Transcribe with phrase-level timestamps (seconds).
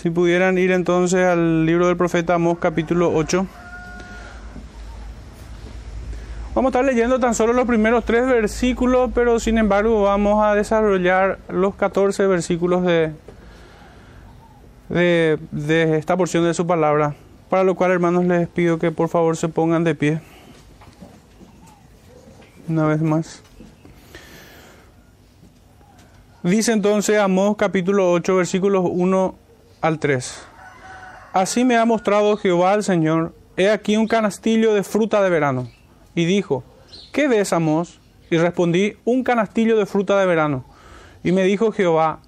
[0.00, 3.44] Si pudieran ir entonces al libro del profeta Amós capítulo 8.
[6.54, 10.54] Vamos a estar leyendo tan solo los primeros tres versículos, pero sin embargo vamos a
[10.54, 13.12] desarrollar los 14 versículos de,
[14.88, 17.16] de, esta porción de su palabra.
[17.50, 20.20] Para lo cual, hermanos, les pido que por favor se pongan de pie.
[22.68, 23.42] Una vez más.
[26.44, 29.47] Dice entonces Amós capítulo 8 versículos 1
[29.80, 30.42] al 3.
[31.32, 35.70] Así me ha mostrado Jehová el Señor, he aquí un canastillo de fruta de verano.
[36.14, 36.64] Y dijo,
[37.12, 38.00] ¿qué ves, Amós?
[38.30, 40.64] Y respondí, un canastillo de fruta de verano.
[41.22, 42.20] Y me dijo Jehová,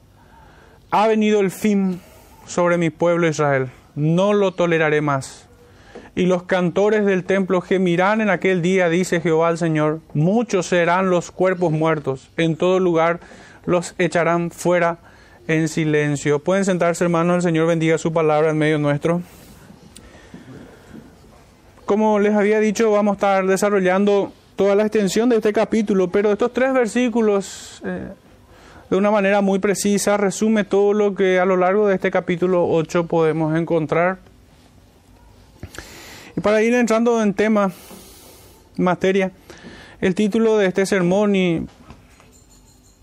[0.91, 2.01] ha venido el fin
[2.47, 5.47] sobre mi pueblo Israel, no lo toleraré más.
[6.17, 11.11] Y los cantores del templo gemirán en aquel día, dice Jehová el Señor, muchos serán
[11.11, 13.21] los cuerpos muertos, en todo lugar
[13.65, 14.98] los echarán fuera
[15.51, 16.39] en silencio.
[16.39, 19.20] Pueden sentarse, hermanos, el Señor bendiga su palabra en medio nuestro.
[21.87, 26.31] Como les había dicho, vamos a estar desarrollando toda la extensión de este capítulo, pero
[26.31, 28.11] estos tres versículos, eh,
[28.91, 32.69] de una manera muy precisa, resume todo lo que a lo largo de este capítulo
[32.69, 34.19] 8 podemos encontrar.
[36.37, 37.73] Y para ir entrando en tema,
[38.77, 39.33] materia,
[40.01, 41.67] el título de este sermón y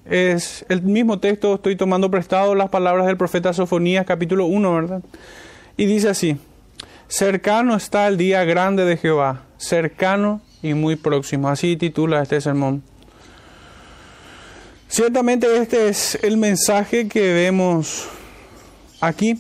[0.10, 5.02] es el mismo texto, estoy tomando prestado las palabras del profeta Sofonías capítulo 1, ¿verdad?
[5.76, 6.38] Y dice así,
[7.08, 12.84] cercano está el día grande de Jehová, cercano y muy próximo, así titula este sermón.
[14.88, 18.08] Ciertamente este es el mensaje que vemos
[19.02, 19.40] aquí,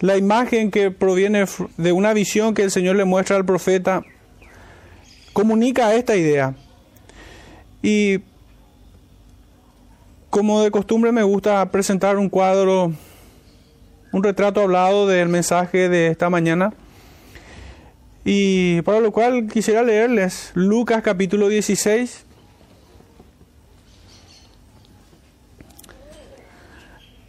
[0.00, 1.44] la imagen que proviene
[1.76, 4.02] de una visión que el Señor le muestra al profeta,
[5.32, 6.54] comunica esta idea.
[7.82, 8.20] Y
[10.34, 12.92] como de costumbre me gusta presentar un cuadro,
[14.10, 16.72] un retrato hablado del mensaje de esta mañana.
[18.24, 22.26] Y para lo cual quisiera leerles Lucas capítulo 16.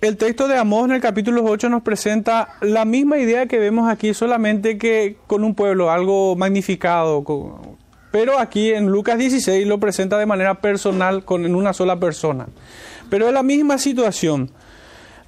[0.02, 3.88] El texto de Amós en el capítulo 8 nos presenta la misma idea que vemos
[3.88, 7.24] aquí, solamente que con un pueblo, algo magnificado.
[8.12, 12.48] Pero aquí en Lucas 16 lo presenta de manera personal, con, en una sola persona.
[13.10, 14.52] Pero es la misma situación.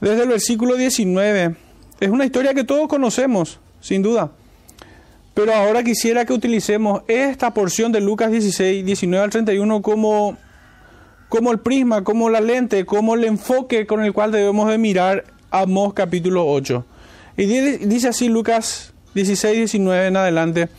[0.01, 1.55] Desde el versículo 19.
[1.99, 4.31] Es una historia que todos conocemos, sin duda.
[5.33, 10.35] Pero ahora quisiera que utilicemos esta porción de Lucas 16, 19 al 31 como,
[11.29, 15.25] como el prisma, como la lente, como el enfoque con el cual debemos de mirar
[15.51, 16.85] Amós capítulo 8.
[17.37, 20.69] Y dice así Lucas 16, 19 en adelante.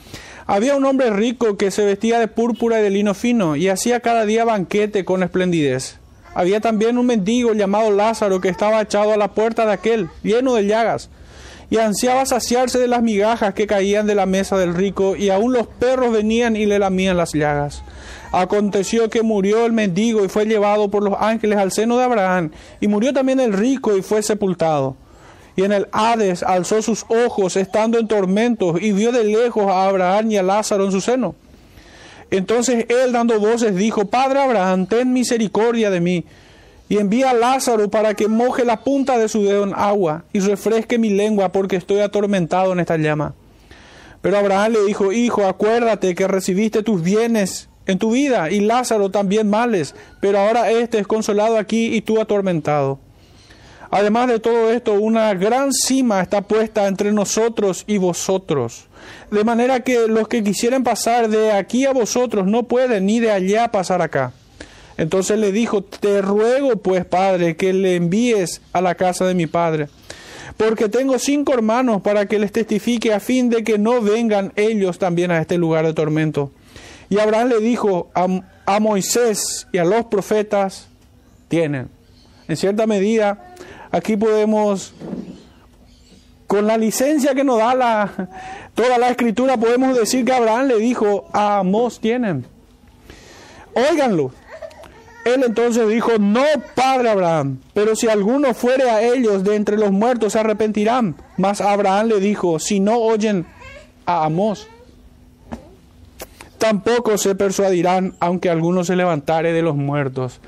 [0.46, 4.00] Había un hombre rico que se vestía de púrpura y de lino fino y hacía
[4.00, 5.98] cada día banquete con esplendidez.
[6.38, 10.54] Había también un mendigo llamado Lázaro que estaba echado a la puerta de aquel, lleno
[10.54, 11.10] de llagas,
[11.68, 15.52] y ansiaba saciarse de las migajas que caían de la mesa del rico, y aun
[15.52, 17.82] los perros venían y le lamían las llagas.
[18.30, 22.52] Aconteció que murió el mendigo y fue llevado por los ángeles al seno de Abraham,
[22.80, 24.94] y murió también el rico y fue sepultado.
[25.56, 29.88] Y en el Hades alzó sus ojos, estando en tormentos, y vio de lejos a
[29.88, 31.34] Abraham y a Lázaro en su seno.
[32.30, 36.24] Entonces él dando voces dijo, Padre Abraham, ten misericordia de mí,
[36.88, 40.40] y envía a Lázaro para que moje la punta de su dedo en agua y
[40.40, 43.34] refresque mi lengua porque estoy atormentado en esta llama.
[44.22, 49.10] Pero Abraham le dijo, Hijo, acuérdate que recibiste tus bienes en tu vida y Lázaro
[49.10, 52.98] también males, pero ahora éste es consolado aquí y tú atormentado.
[53.90, 58.87] Además de todo esto, una gran cima está puesta entre nosotros y vosotros.
[59.30, 63.30] De manera que los que quisieran pasar de aquí a vosotros no pueden ni de
[63.30, 64.32] allá pasar acá.
[64.96, 69.46] Entonces le dijo, te ruego pues, Padre, que le envíes a la casa de mi
[69.46, 69.88] Padre,
[70.56, 74.98] porque tengo cinco hermanos para que les testifique a fin de que no vengan ellos
[74.98, 76.50] también a este lugar de tormento.
[77.10, 78.26] Y Abraham le dijo a,
[78.66, 80.88] a Moisés y a los profetas,
[81.48, 81.88] tienen.
[82.48, 83.54] En cierta medida,
[83.92, 84.94] aquí podemos,
[86.48, 88.10] con la licencia que nos da
[88.74, 92.46] toda la escritura, podemos decir que Abraham le dijo, a Amós tienen.
[93.74, 94.32] Óiganlo.
[95.26, 96.42] Él entonces dijo, no,
[96.74, 101.16] padre Abraham, pero si alguno fuere a ellos de entre los muertos se arrepentirán.
[101.36, 103.44] Mas Abraham le dijo, si no oyen
[104.06, 104.68] a Amós,
[106.56, 110.40] tampoco se persuadirán, aunque alguno se levantare de los muertos.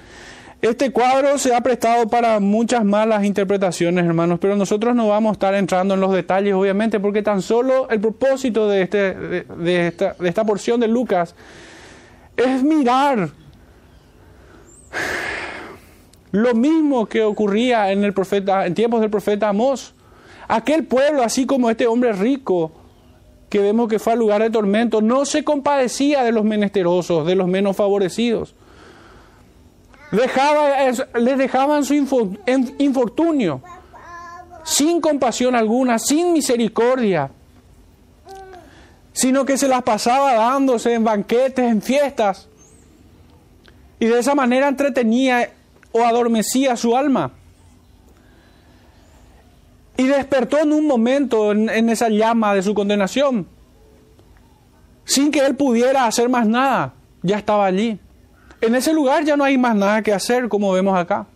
[0.61, 5.33] Este cuadro se ha prestado para muchas malas interpretaciones, hermanos, pero nosotros no vamos a
[5.33, 10.15] estar entrando en los detalles, obviamente, porque tan solo el propósito de, este, de, esta,
[10.19, 11.35] de esta porción de Lucas
[12.37, 13.31] es mirar
[16.33, 19.95] lo mismo que ocurría en, el profeta, en tiempos del profeta Amós,
[20.53, 22.73] Aquel pueblo, así como este hombre rico,
[23.49, 27.37] que vemos que fue al lugar de tormento, no se compadecía de los menesterosos, de
[27.37, 28.56] los menos favorecidos.
[30.12, 33.62] Dejaba, les dejaban su infortunio,
[34.65, 37.31] sin compasión alguna, sin misericordia,
[39.12, 42.49] sino que se las pasaba dándose en banquetes, en fiestas,
[44.01, 45.51] y de esa manera entretenía
[45.93, 47.33] o adormecía su alma.
[49.97, 53.47] Y despertó en un momento en, en esa llama de su condenación,
[55.05, 58.01] sin que él pudiera hacer más nada, ya estaba allí.
[58.61, 61.27] En ese lugar ya no hay más nada que hacer, como vemos acá.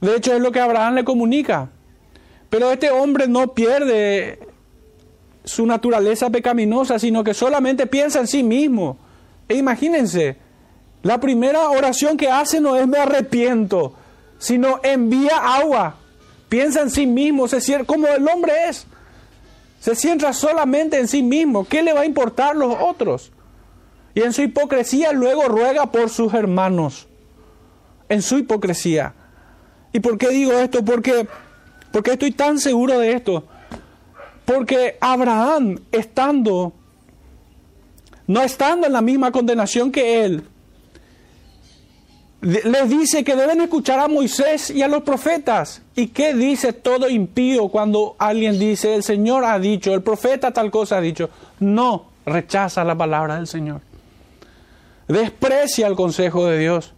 [0.00, 1.68] De hecho, es lo que Abraham le comunica.
[2.50, 4.38] Pero este hombre no pierde
[5.44, 8.98] su naturaleza pecaminosa, sino que solamente piensa en sí mismo.
[9.48, 10.36] E imagínense,
[11.02, 13.94] la primera oración que hace no es me arrepiento,
[14.38, 15.96] sino envía agua.
[16.48, 18.86] Piensa en sí mismo, se cierra, como el hombre es.
[19.80, 21.66] Se centra solamente en sí mismo.
[21.66, 23.32] ¿Qué le va a importar los otros?
[24.14, 27.06] Y en su hipocresía luego ruega por sus hermanos.
[28.08, 29.14] En su hipocresía.
[29.92, 30.84] ¿Y por qué digo esto?
[30.84, 31.26] Porque,
[31.90, 33.44] porque estoy tan seguro de esto.
[34.44, 36.72] Porque Abraham, estando,
[38.26, 40.44] no estando en la misma condenación que él,
[42.42, 45.80] les dice que deben escuchar a Moisés y a los profetas.
[45.94, 50.70] ¿Y qué dice todo impío cuando alguien dice, el Señor ha dicho, el profeta tal
[50.70, 51.30] cosa ha dicho?
[51.60, 53.91] No, rechaza la palabra del Señor
[55.08, 56.94] desprecia el consejo de Dios.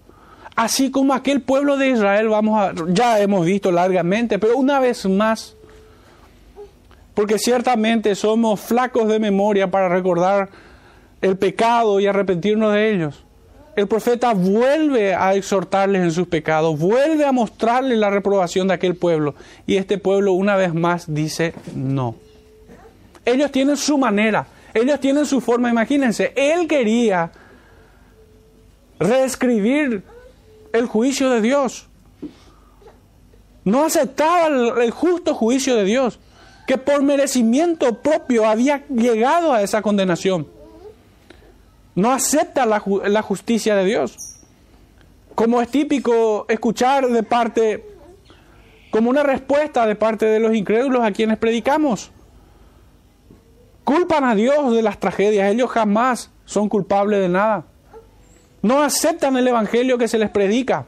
[0.56, 5.04] Así como aquel pueblo de Israel, vamos a, ya hemos visto largamente, pero una vez
[5.06, 5.56] más,
[7.14, 10.50] porque ciertamente somos flacos de memoria para recordar
[11.20, 13.24] el pecado y arrepentirnos de ellos.
[13.74, 18.94] El profeta vuelve a exhortarles en sus pecados, vuelve a mostrarles la reprobación de aquel
[18.94, 19.34] pueblo.
[19.66, 22.14] Y este pueblo una vez más dice no.
[23.24, 27.32] Ellos tienen su manera, ellos tienen su forma, imagínense, él quería
[28.98, 30.02] reescribir
[30.72, 31.86] el juicio de Dios.
[33.64, 36.18] No aceptaba el, justo juicio de Dios,
[36.66, 40.46] que por merecimiento propio había llegado a esa condenación.
[41.94, 44.16] No acepta la, la justicia de Dios.
[45.34, 47.86] Como es típico escuchar de parte,
[48.90, 52.10] como una respuesta de parte de los incrédulos a quienes predicamos.
[53.84, 57.66] Culpan a Dios de las tragedias, ellos jamás son culpables de nada
[58.64, 60.86] no aceptan el Evangelio que se les predica.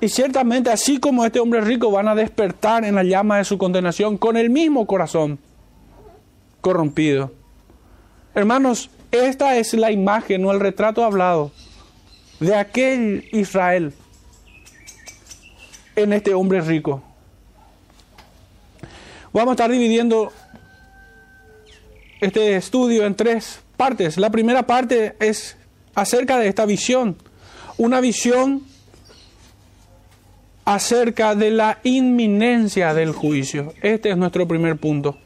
[0.00, 3.58] Y ciertamente así como este hombre rico van a despertar en la llama de su
[3.58, 5.38] condenación con el mismo corazón
[6.62, 7.30] corrompido.
[8.34, 11.52] Hermanos, esta es la imagen o el retrato hablado
[12.40, 13.92] de aquel Israel
[15.94, 17.02] en este hombre rico.
[19.34, 20.32] Vamos a estar dividiendo
[22.22, 24.16] este estudio en tres partes.
[24.16, 25.58] La primera parte es
[25.94, 27.16] acerca de esta visión.
[27.78, 28.62] Una visión
[30.64, 33.74] acerca de la inminencia del juicio.
[33.82, 35.18] Este es nuestro primer punto.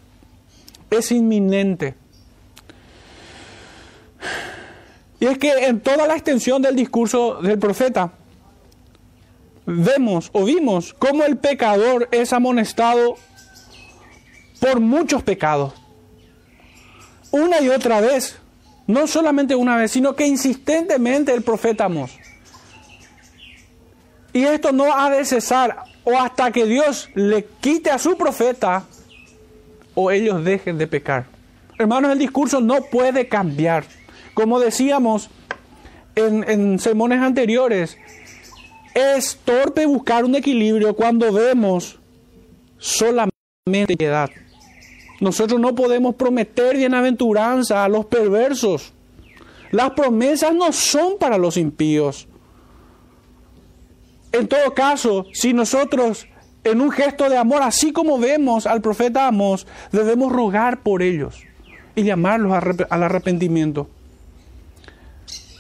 [0.91, 1.95] Es inminente.
[5.21, 8.13] Y es que en toda la extensión del discurso del profeta,
[9.67, 13.17] vemos o vimos cómo el pecador es amonestado
[14.61, 15.73] por muchos pecados.
[17.31, 18.39] Una y otra vez
[18.87, 22.13] no solamente una vez, sino que insistentemente el profeta Amós.
[24.33, 28.85] Y esto no ha de cesar o hasta que Dios le quite a su profeta
[29.95, 31.27] o ellos dejen de pecar.
[31.79, 33.85] Hermanos, el discurso no puede cambiar.
[34.35, 35.31] Como decíamos
[36.17, 37.97] en, en sermones anteriores,
[38.95, 41.99] es torpe buscar un equilibrio cuando vemos
[42.79, 44.31] solamente piedad.
[45.21, 48.93] Nosotros no podemos prometer bienaventuranza a los perversos.
[49.71, 52.29] Las promesas no son para los impíos.
[54.33, 56.27] En todo caso, si nosotros
[56.65, 61.43] en un gesto de amor, así como vemos al profeta Amos, debemos rogar por ellos
[61.95, 62.53] y llamarlos
[62.91, 63.89] al arrepentimiento.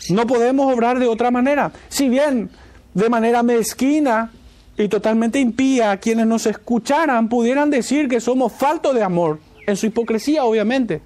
[0.08, 1.72] No podemos obrar de otra manera.
[1.88, 2.50] Si bien
[2.94, 4.32] de manera mezquina
[4.76, 9.86] y totalmente impía, quienes nos escucharan pudieran decir que somos faltos de amor, en su
[9.86, 11.00] hipocresía obviamente.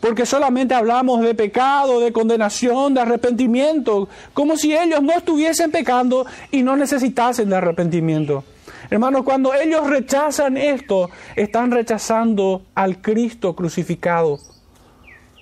[0.00, 6.26] Porque solamente hablamos de pecado, de condenación, de arrepentimiento, como si ellos no estuviesen pecando
[6.50, 8.44] y no necesitasen de arrepentimiento.
[8.90, 14.38] Hermanos, cuando ellos rechazan esto, están rechazando al Cristo crucificado.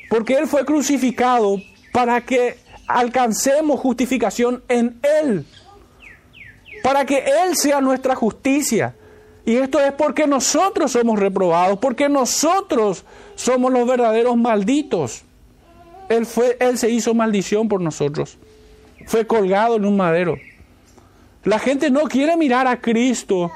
[0.08, 1.56] Porque Él fue crucificado
[1.92, 5.44] para que alcancemos justificación en Él
[6.82, 8.94] para que Él sea nuestra justicia.
[9.44, 15.24] Y esto es porque nosotros somos reprobados, porque nosotros somos los verdaderos malditos.
[16.08, 18.38] Él, fue, él se hizo maldición por nosotros.
[19.06, 20.36] Fue colgado en un madero.
[21.44, 23.50] La gente no quiere mirar a Cristo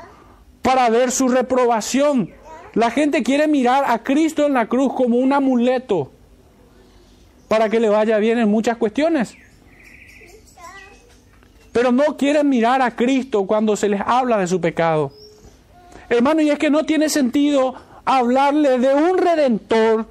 [0.62, 2.32] para ver su reprobación.
[2.74, 6.10] La gente quiere mirar a Cristo en la cruz como un amuleto
[7.48, 9.36] para que le vaya bien en muchas cuestiones.
[11.76, 15.12] Pero no quieren mirar a Cristo cuando se les habla de su pecado.
[16.08, 20.06] Hermano, y es que no tiene sentido hablarle de un redentor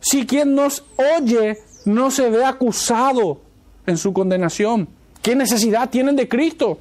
[0.00, 0.84] si quien nos
[1.16, 3.40] oye no se ve acusado
[3.86, 4.88] en su condenación.
[5.22, 6.80] ¿Qué necesidad tienen de Cristo?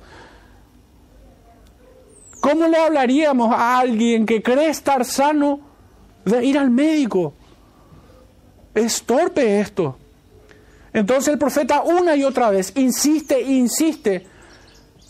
[2.39, 5.60] ¿Cómo le hablaríamos a alguien que cree estar sano
[6.25, 7.36] de ir al médico?
[8.74, 10.00] Es torpe esto.
[10.94, 14.28] Entonces el profeta una y otra vez insiste, insiste,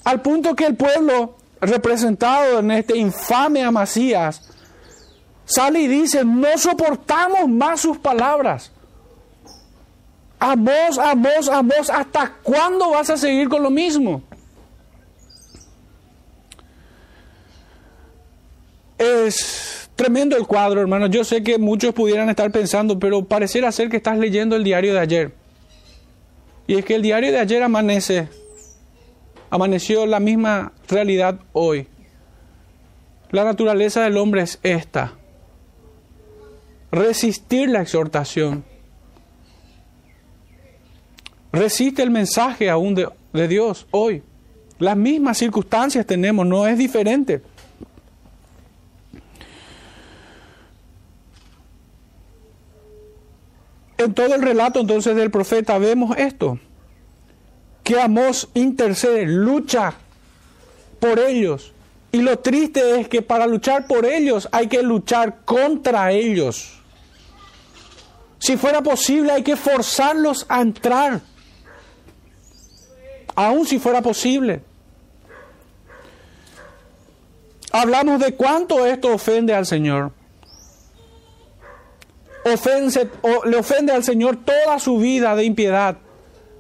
[0.04, 4.50] al punto que el pueblo representado en este infame Amasías
[5.46, 8.72] sale y dice, no soportamos más sus palabras.
[10.40, 14.24] Amos, amos, amos, ¿hasta cuándo vas a seguir con lo mismo?
[18.98, 21.08] Es tremendo el cuadro, hermano.
[21.08, 24.94] Yo sé que muchos pudieran estar pensando, pero pareciera ser que estás leyendo el diario
[24.94, 25.41] de ayer.
[26.72, 28.30] Y es que el diario de ayer amanece,
[29.50, 31.86] amaneció la misma realidad hoy.
[33.30, 35.12] La naturaleza del hombre es esta.
[36.90, 38.64] Resistir la exhortación.
[41.52, 44.24] Resiste el mensaje aún de, de Dios hoy.
[44.80, 47.42] Las mismas circunstancias tenemos, no es diferente.
[54.02, 56.58] En todo el relato entonces del profeta vemos esto,
[57.84, 59.94] que Amós intercede, lucha
[61.00, 61.72] por ellos.
[62.12, 66.80] Y lo triste es que para luchar por ellos hay que luchar contra ellos.
[68.40, 71.22] Si fuera posible hay que forzarlos a entrar.
[73.36, 74.64] Aún si fuera posible.
[77.72, 80.12] Hablamos de cuánto esto ofende al Señor
[82.44, 85.98] o le ofende al Señor toda su vida de impiedad.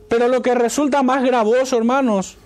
[0.07, 2.37] Pero lo que resulta más gravoso, hermanos,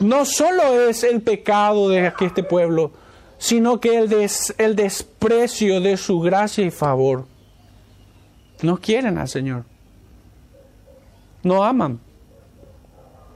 [0.00, 2.92] no solo es el pecado de este pueblo,
[3.36, 7.26] sino que el, el desprecio de su gracia y favor.
[8.62, 9.64] No quieren al Señor.
[11.42, 12.00] No aman.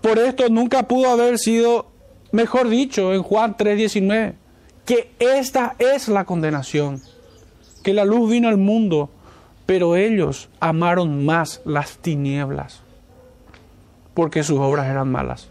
[0.00, 1.86] Por esto nunca pudo haber sido,
[2.32, 4.34] mejor dicho, en Juan 3:19,
[4.84, 7.00] que esta es la condenación
[7.82, 9.10] que la luz vino al mundo,
[9.66, 12.80] pero ellos amaron más las tinieblas,
[14.14, 15.48] porque sus obras eran malas.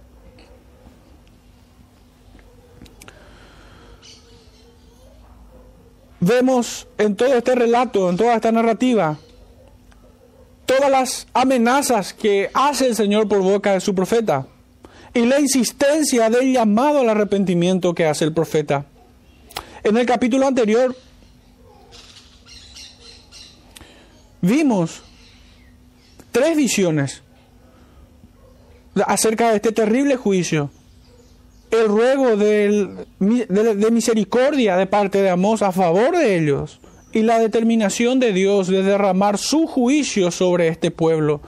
[6.19, 9.17] Vemos en todo este relato, en toda esta narrativa,
[10.67, 14.45] todas las amenazas que hace el Señor por boca de su profeta
[15.13, 18.85] y la insistencia del llamado al arrepentimiento que hace el profeta.
[19.83, 20.95] En el capítulo anterior
[24.41, 25.01] vimos
[26.31, 27.21] tres visiones
[29.05, 30.69] acerca de este terrible juicio.
[31.69, 33.05] El ruego de,
[33.91, 36.79] misericordia de parte de Amós a favor de ellos
[37.13, 41.41] y la determinación de Dios de derramar su juicio sobre este pueblo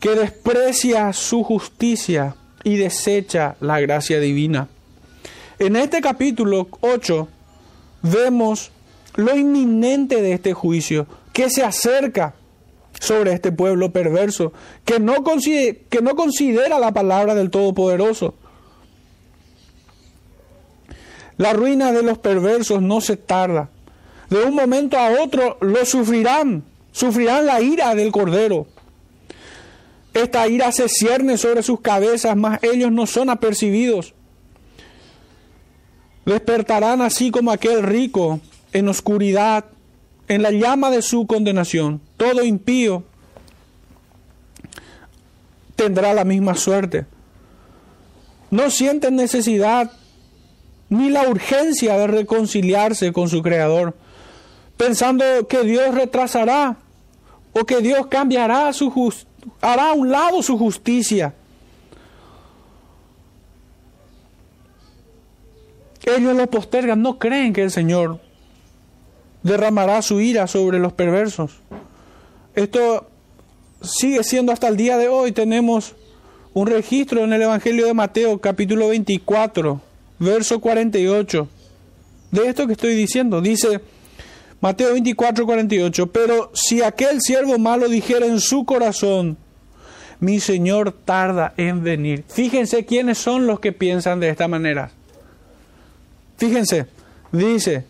[0.00, 4.68] que desprecia su justicia y desecha la gracia divina.
[5.58, 7.28] En este capítulo 8
[8.02, 8.70] vemos
[9.16, 12.34] lo inminente de este juicio, que se acerca
[12.98, 14.52] sobre este pueblo perverso,
[14.84, 18.34] que no, que no considera la palabra del Todopoderoso.
[21.38, 23.70] La ruina de los perversos no se tarda.
[24.28, 28.66] De un momento a otro lo sufrirán, sufrirán la ira del Cordero.
[30.12, 34.14] Esta ira se cierne sobre sus cabezas, mas ellos no son apercibidos.
[36.26, 38.40] Despertarán así como aquel rico
[38.72, 39.64] en oscuridad
[40.30, 42.00] en la llama de su condenación.
[42.16, 43.02] Todo impío
[45.74, 47.06] tendrá la misma suerte.
[48.48, 49.90] No sienten necesidad
[50.88, 53.96] ni la urgencia de reconciliarse con su Creador,
[54.76, 56.76] pensando que Dios retrasará
[57.52, 59.12] o que Dios cambiará su
[59.60, 61.34] hará a un lado su justicia.
[66.04, 68.29] Ellos lo postergan, no creen que el Señor
[69.42, 71.52] derramará su ira sobre los perversos.
[72.54, 73.08] Esto
[73.82, 75.32] sigue siendo hasta el día de hoy.
[75.32, 75.94] Tenemos
[76.52, 79.80] un registro en el Evangelio de Mateo capítulo 24,
[80.18, 81.48] verso 48,
[82.30, 83.80] de esto que estoy diciendo, dice
[84.60, 89.38] Mateo 24, 48, pero si aquel siervo malo dijera en su corazón,
[90.18, 92.24] mi Señor tarda en venir.
[92.28, 94.90] Fíjense quiénes son los que piensan de esta manera.
[96.36, 96.86] Fíjense,
[97.32, 97.84] dice,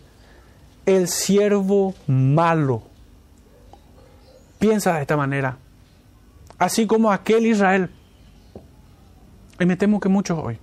[0.97, 2.83] el siervo malo
[4.59, 5.57] piensa de esta manera,
[6.59, 7.91] así como aquel Israel.
[9.59, 10.59] Y me temo que muchos hoy.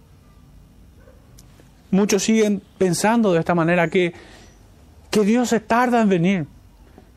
[1.92, 4.14] Muchos siguen pensando de esta manera que,
[5.10, 6.48] que Dios se tarda en venir,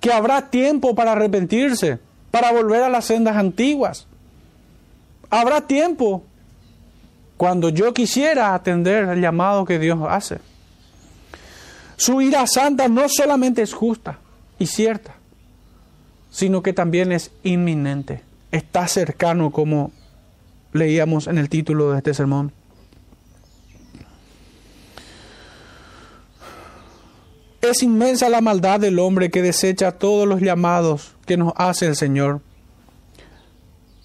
[0.01, 1.99] que habrá tiempo para arrepentirse,
[2.31, 4.07] para volver a las sendas antiguas.
[5.31, 6.25] Habrá tiempo
[7.37, 10.39] cuando yo quisiera atender el llamado que Dios hace.
[12.01, 14.21] Su ira santa no solamente es justa
[14.59, 15.17] y cierta,
[16.31, 18.23] sino que también es inminente.
[18.53, 19.93] Está cercano como
[20.73, 22.53] leíamos en el título de este sermón.
[27.61, 31.97] Es inmensa la maldad del hombre que desecha todos los llamados que nos hace el
[31.97, 32.41] Señor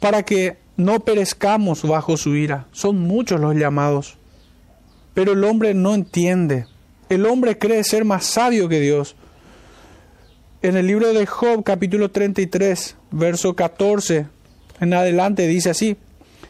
[0.01, 2.65] para que no perezcamos bajo su ira.
[2.73, 4.17] Son muchos los llamados,
[5.13, 6.67] pero el hombre no entiende.
[7.09, 9.15] El hombre cree ser más sabio que Dios.
[10.61, 14.27] En el libro de Job, capítulo 33, verso 14
[14.79, 15.97] en adelante, dice así.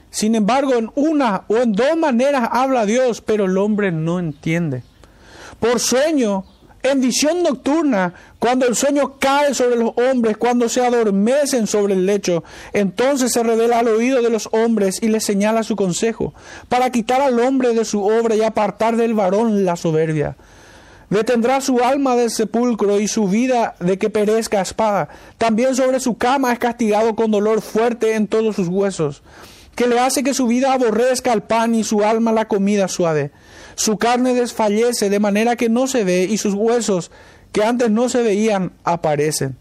[0.10, 4.84] Sin embargo, en una o en dos maneras habla Dios, pero el hombre no entiende.
[5.60, 6.46] Por sueño
[6.84, 8.14] en visión nocturna,
[8.46, 13.42] cuando el sueño cae sobre los hombres, cuando se adormecen sobre el lecho, entonces se
[13.42, 16.36] revela al oído de los hombres y les señala su consejo,
[16.70, 20.38] para quitar al hombre de su obra y apartar del varón la soberbia.
[21.10, 25.10] Detendrá su alma del sepulcro y su vida de que perezca espada.
[25.40, 29.24] También sobre su cama es castigado con dolor fuerte en todos sus huesos,
[29.74, 33.32] que le hace que su vida aborrezca el pan y su alma la comida suave.
[33.74, 37.10] Su carne desfallece de manera que no se ve y sus huesos
[37.56, 39.56] que antes no se veían aparecen.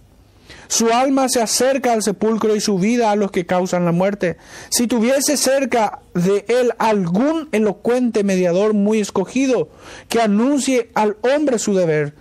[0.67, 4.37] Su alma se acerca al sepulcro y su vida a los que causan la muerte.
[4.69, 9.69] Si tuviese cerca de él algún elocuente mediador muy escogido,
[10.09, 12.15] que anuncie al hombre su deber,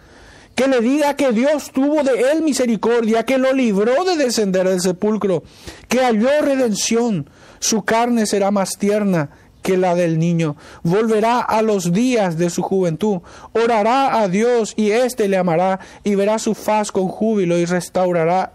[0.54, 4.80] que le diga que Dios tuvo de él misericordia, que lo libró de descender del
[4.80, 5.42] sepulcro,
[5.88, 9.32] que halló redención, su carne será más tierna
[9.64, 10.56] que la del niño.
[10.84, 13.22] Volverá a los días de su juventud.
[13.54, 18.54] Orará a Dios y éste le amará y verá su faz con júbilo y restaurará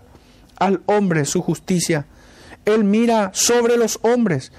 [0.59, 2.07] al hombre su justicia.
[2.65, 4.53] Él mira sobre los hombres.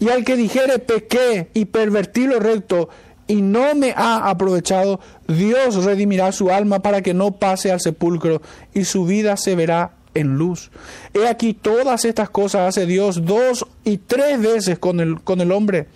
[0.00, 2.88] Y al que dijere pequé y pervertí lo recto
[3.26, 8.42] y no me ha aprovechado, Dios redimirá su alma para que no pase al sepulcro
[8.74, 10.70] y su vida se verá en luz.
[11.14, 15.52] He aquí todas estas cosas hace Dios dos y tres veces con el, con el
[15.52, 15.86] hombre,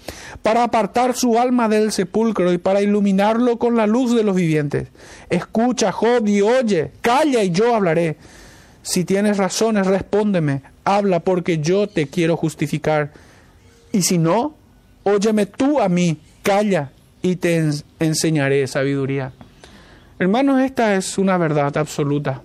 [0.43, 4.89] para apartar su alma del sepulcro y para iluminarlo con la luz de los vivientes.
[5.31, 8.17] Escucha, Job, y oye, calla y yo hablaré.
[8.83, 13.13] Si tienes razones, respóndeme, habla porque yo te quiero justificar.
[13.93, 14.55] Y si no,
[15.05, 16.91] óyeme tú a mí, calla
[17.23, 19.33] y te enseñaré sabiduría.
[20.19, 22.43] Hermanos, esta es una verdad absoluta.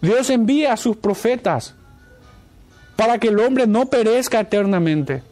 [0.00, 1.74] Dios envía a sus profetas
[2.96, 5.22] para que el hombre no perezca eternamente,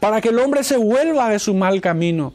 [0.00, 2.32] para que el hombre se vuelva de su mal camino.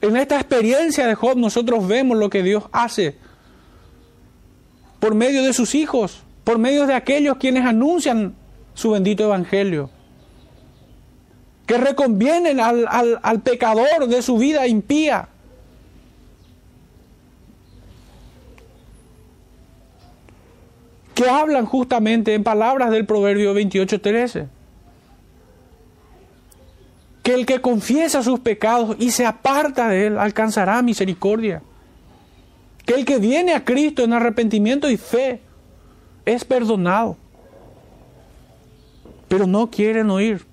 [0.00, 3.16] En esta experiencia de Job nosotros vemos lo que Dios hace
[5.00, 8.34] por medio de sus hijos, por medio de aquellos quienes anuncian
[8.74, 9.90] su bendito evangelio,
[11.66, 12.86] que reconvienen al,
[13.22, 15.28] al pecador de su vida impía
[21.18, 24.46] que hablan justamente en palabras del Proverbio 28:13.
[27.24, 31.60] Que el que confiesa sus pecados y se aparta de él alcanzará misericordia.
[32.86, 35.40] Que el que viene a Cristo en arrepentimiento y fe
[36.24, 37.16] es perdonado.
[39.26, 40.46] Pero no quieren oír.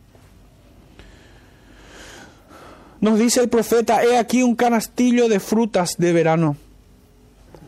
[3.02, 6.58] Nos dice el profeta, he aquí un canastillo de frutas de verano,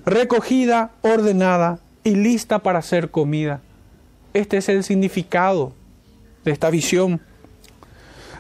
[0.03, 3.60] recogida, ordenada y lista para ser comida.
[4.34, 5.74] Este es el significado
[6.46, 7.20] de esta visión,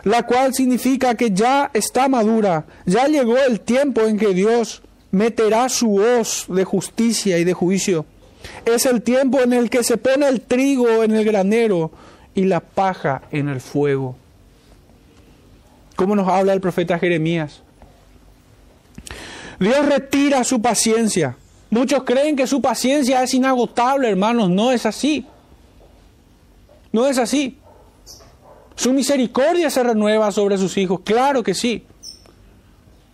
[0.05, 5.67] la cual significa que ya está madura, ya llegó el tiempo en que Dios meterá
[5.67, 8.05] su hoz de justicia y de juicio.
[8.65, 11.91] Es el tiempo en el que se pone el trigo en el granero
[12.33, 14.15] y la paja en el fuego.
[15.97, 17.61] Como nos habla el profeta Jeremías.
[19.59, 21.35] Dios retira su paciencia
[21.69, 24.49] Muchos creen que su paciencia es inagotable, hermanos.
[24.49, 25.25] No es así.
[26.91, 27.57] No es así.
[28.77, 31.83] Su misericordia se renueva sobre sus hijos, claro que sí,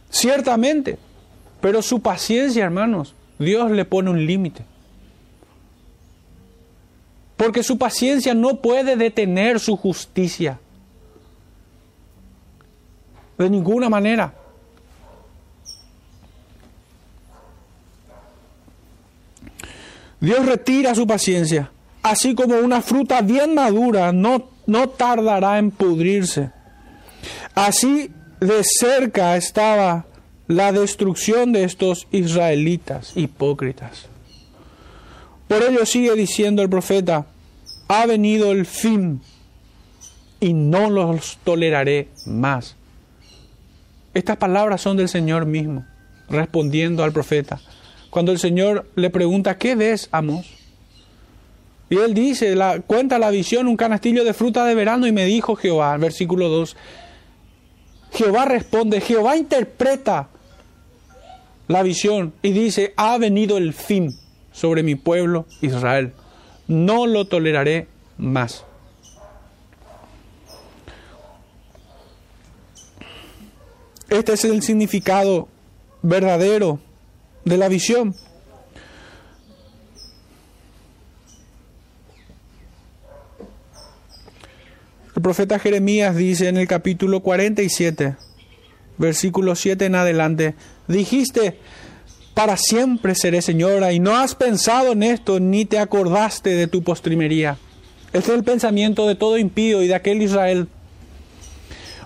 [0.10, 0.98] ciertamente,
[1.62, 4.66] pero su paciencia, hermanos, Dios le pone un límite.
[7.38, 10.60] Porque su paciencia no puede detener su justicia.
[13.38, 14.36] De ninguna manera.
[20.24, 21.70] Dios retira su paciencia,
[22.02, 26.50] así como una fruta bien madura no, no tardará en pudrirse.
[27.54, 28.10] Así
[28.40, 30.06] de cerca estaba
[30.48, 34.06] la destrucción de estos israelitas hipócritas.
[35.50, 37.26] Por ello sigue diciendo el profeta,
[37.90, 39.20] ha venido el fin
[40.40, 42.78] y no los toleraré más.
[44.14, 45.86] Estas palabras son del Señor mismo,
[46.30, 47.60] respondiendo al profeta.
[48.14, 50.46] Cuando el Señor le pregunta, ¿qué ves, Amos?
[51.90, 55.26] Y él dice, la, cuenta la visión, un canastillo de fruta de verano, y me
[55.26, 56.78] dijo Jehová, versículo 2,
[58.12, 60.30] Jehová responde, Jehová interpreta
[61.68, 64.16] la visión y dice, ha venido el fin
[64.52, 66.14] sobre mi pueblo Israel.
[66.68, 67.88] No lo toleraré
[68.20, 68.64] más.
[74.08, 75.48] Este es el significado
[76.04, 76.80] verdadero
[77.46, 78.16] de la visión.
[85.16, 88.16] El profeta Jeremías dice en el capítulo 47,
[88.98, 90.56] versículo 7 en adelante,
[90.88, 91.60] dijiste,
[92.34, 96.84] para siempre seré señora y no has pensado en esto ni te acordaste de tu
[96.84, 97.58] postrimería.
[98.12, 100.68] Este es el pensamiento de todo impío y de aquel Israel.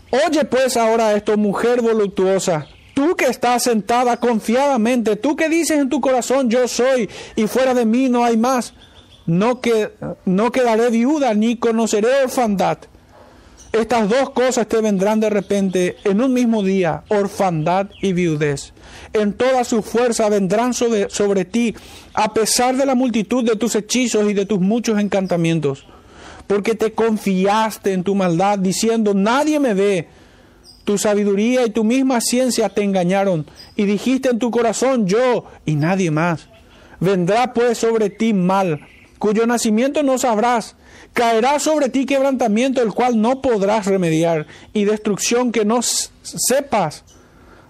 [0.09, 2.67] Oye pues ahora esto, mujer voluptuosa,
[2.97, 7.75] tú que estás sentada confiadamente, tú que dices en tu corazón yo soy y fuera
[7.75, 8.73] de mí no hay más,
[9.27, 9.91] no, que,
[10.25, 12.79] no quedaré viuda ni conoceré orfandad.
[13.71, 18.73] Estas dos cosas te vendrán de repente en un mismo día, orfandad y viudez.
[19.13, 21.75] En toda su fuerza vendrán sobre, sobre ti,
[22.15, 25.85] a pesar de la multitud de tus hechizos y de tus muchos encantamientos.
[26.47, 30.07] Porque te confiaste en tu maldad, diciendo, nadie me ve.
[30.87, 33.45] Tu sabiduría y tu misma ciencia te engañaron,
[33.75, 36.47] y dijiste en tu corazón, yo y nadie más.
[37.01, 38.79] Vendrá pues sobre ti mal,
[39.19, 40.77] cuyo nacimiento no sabrás,
[41.11, 47.03] Caerá sobre ti quebrantamiento el cual no podrás remediar y destrucción que no sepas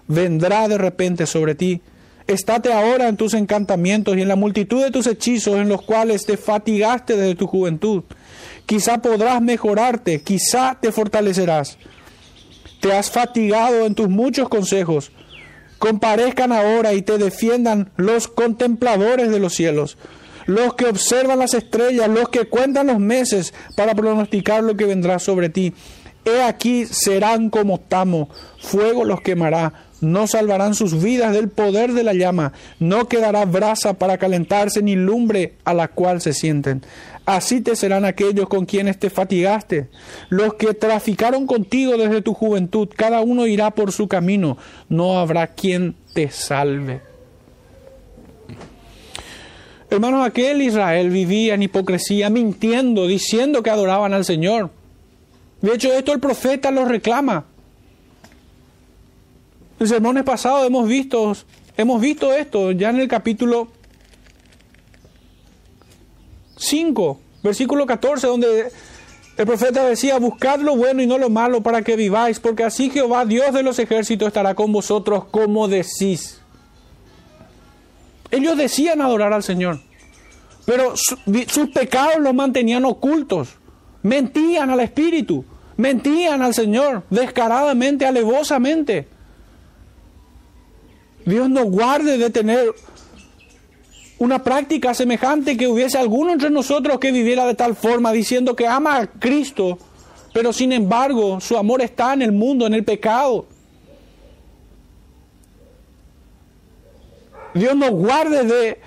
[0.06, 1.80] vendrá de repente sobre ti.
[2.26, 6.26] Estate ahora en tus encantamientos y en la multitud de tus hechizos en los cuales
[6.26, 8.04] te fatigaste desde tu juventud.
[8.66, 11.78] Quizá podrás mejorarte, quizá te fortalecerás.
[12.80, 15.12] Te has fatigado en tus muchos consejos.
[15.78, 19.96] Comparezcan ahora y te defiendan los contempladores de los cielos
[20.48, 25.18] los que observan las estrellas, los que cuentan los meses para pronosticar lo que vendrá
[25.18, 25.74] sobre ti.
[26.24, 32.02] He aquí serán como tamo, fuego los quemará, no salvarán sus vidas del poder de
[32.02, 36.82] la llama, no quedará brasa para calentarse ni lumbre a la cual se sienten.
[37.28, 39.90] Así te serán aquellos con quienes te fatigaste,
[40.30, 44.56] los que traficaron contigo desde tu juventud, cada uno irá por su camino,
[44.88, 47.02] no habrá quien te salve.
[49.90, 54.70] Hermanos, aquel Israel vivía en hipocresía, mintiendo, diciendo que adoraban al Señor.
[55.60, 57.44] De hecho, esto el profeta lo reclama.
[59.78, 61.36] En sermones pasados hemos visto,
[61.76, 63.68] hemos visto esto ya en el capítulo
[66.58, 68.70] 5, versículo 14, donde
[69.36, 72.90] el profeta decía, buscad lo bueno y no lo malo para que viváis, porque así
[72.90, 76.40] Jehová, Dios de los ejércitos, estará con vosotros como decís.
[78.30, 79.80] Ellos decían adorar al Señor,
[80.66, 83.50] pero sus pecados los mantenían ocultos.
[84.02, 85.44] Mentían al Espíritu,
[85.76, 89.08] mentían al Señor descaradamente, alevosamente.
[91.24, 92.74] Dios nos guarde de tener
[94.18, 98.66] una práctica semejante que hubiese alguno entre nosotros que viviera de tal forma, diciendo que
[98.66, 99.78] ama a Cristo,
[100.32, 103.46] pero sin embargo su amor está en el mundo, en el pecado.
[107.54, 108.80] Dios nos guarde de,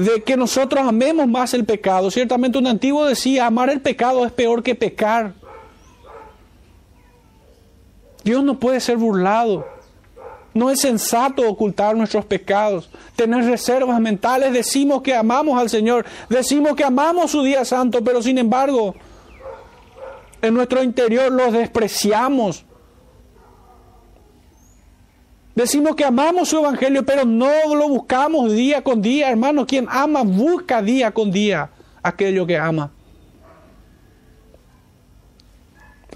[0.00, 2.10] de que nosotros amemos más el pecado.
[2.10, 5.34] Ciertamente un antiguo decía, amar el pecado es peor que pecar.
[8.22, 9.73] Dios no puede ser burlado.
[10.54, 14.52] No es sensato ocultar nuestros pecados, tener reservas mentales.
[14.52, 18.94] Decimos que amamos al Señor, decimos que amamos su día santo, pero sin embargo,
[20.40, 22.64] en nuestro interior los despreciamos
[25.54, 29.66] Decimos que amamos su evangelio, pero no lo buscamos día con día, hermano.
[29.66, 31.70] Quien ama busca día con día
[32.02, 32.90] aquello que ama.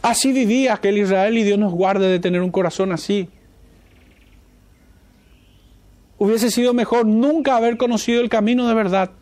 [0.03, 3.29] Así vivía aquel Israel y Dios nos guarde de tener un corazón así.
[6.18, 9.12] Hubiese sido mejor nunca haber conocido el camino de verdad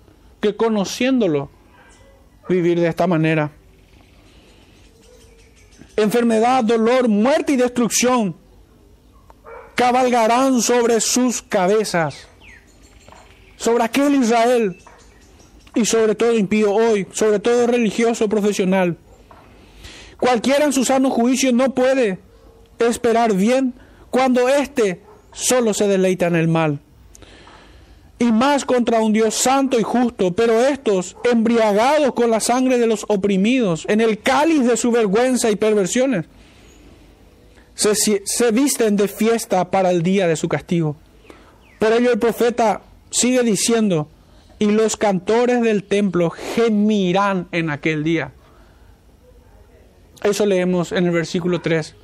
[0.40, 1.50] que conociéndolo
[2.48, 3.52] vivir de esta manera.
[5.96, 8.34] Enfermedad, dolor, muerte y destrucción
[9.74, 12.28] cabalgarán sobre sus cabezas,
[13.56, 14.78] sobre aquel Israel
[15.74, 18.96] y sobre todo impío hoy, sobre todo religioso profesional.
[20.18, 22.18] Cualquiera en su sano juicio no puede
[22.78, 23.74] esperar bien
[24.10, 26.80] cuando éste solo se deleita en el mal
[28.18, 32.86] y más contra un Dios santo y justo, pero estos, embriagados con la sangre de
[32.86, 36.24] los oprimidos, en el cáliz de su vergüenza y perversiones,
[37.74, 40.96] se, se, visten de fiesta para el día de su castigo.
[41.78, 44.08] Por ello el profeta sigue diciendo,
[44.58, 48.32] y los cantores del templo gemirán en aquel día.
[50.22, 51.94] Eso leemos en el versículo 3.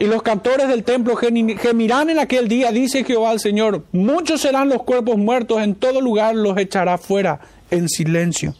[0.00, 3.84] Y los cantores del templo gemirán en aquel día, dice Jehová al Señor.
[3.90, 8.54] Muchos serán los cuerpos muertos, en todo lugar los echará fuera en silencio.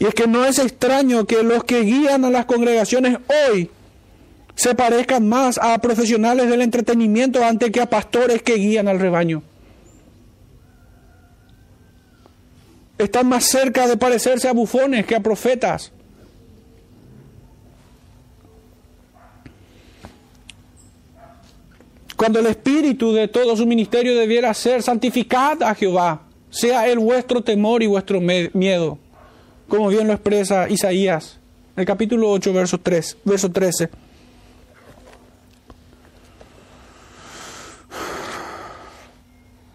[0.00, 3.70] Y es que no es extraño que los que guían a las congregaciones hoy
[4.56, 9.44] se parezcan más a profesionales del entretenimiento antes que a pastores que guían al rebaño.
[12.98, 15.92] Están más cerca de parecerse a bufones que a profetas.
[22.22, 27.42] Cuando el espíritu de todo su ministerio debiera ser santificad a Jehová, sea él vuestro
[27.42, 28.96] temor y vuestro miedo,
[29.66, 31.40] como bien lo expresa Isaías,
[31.74, 33.90] en el capítulo 8, verso, 3, verso 13.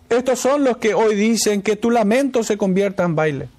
[0.08, 3.50] Estos son los que hoy dicen que tu lamento se convierta en baile.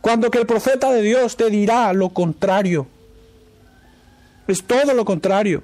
[0.00, 2.88] Cuando que el profeta de Dios te dirá lo contrario.
[4.48, 5.62] Es todo lo contrario.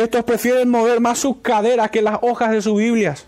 [0.00, 3.26] Estos prefieren mover más sus caderas que las hojas de sus Biblias.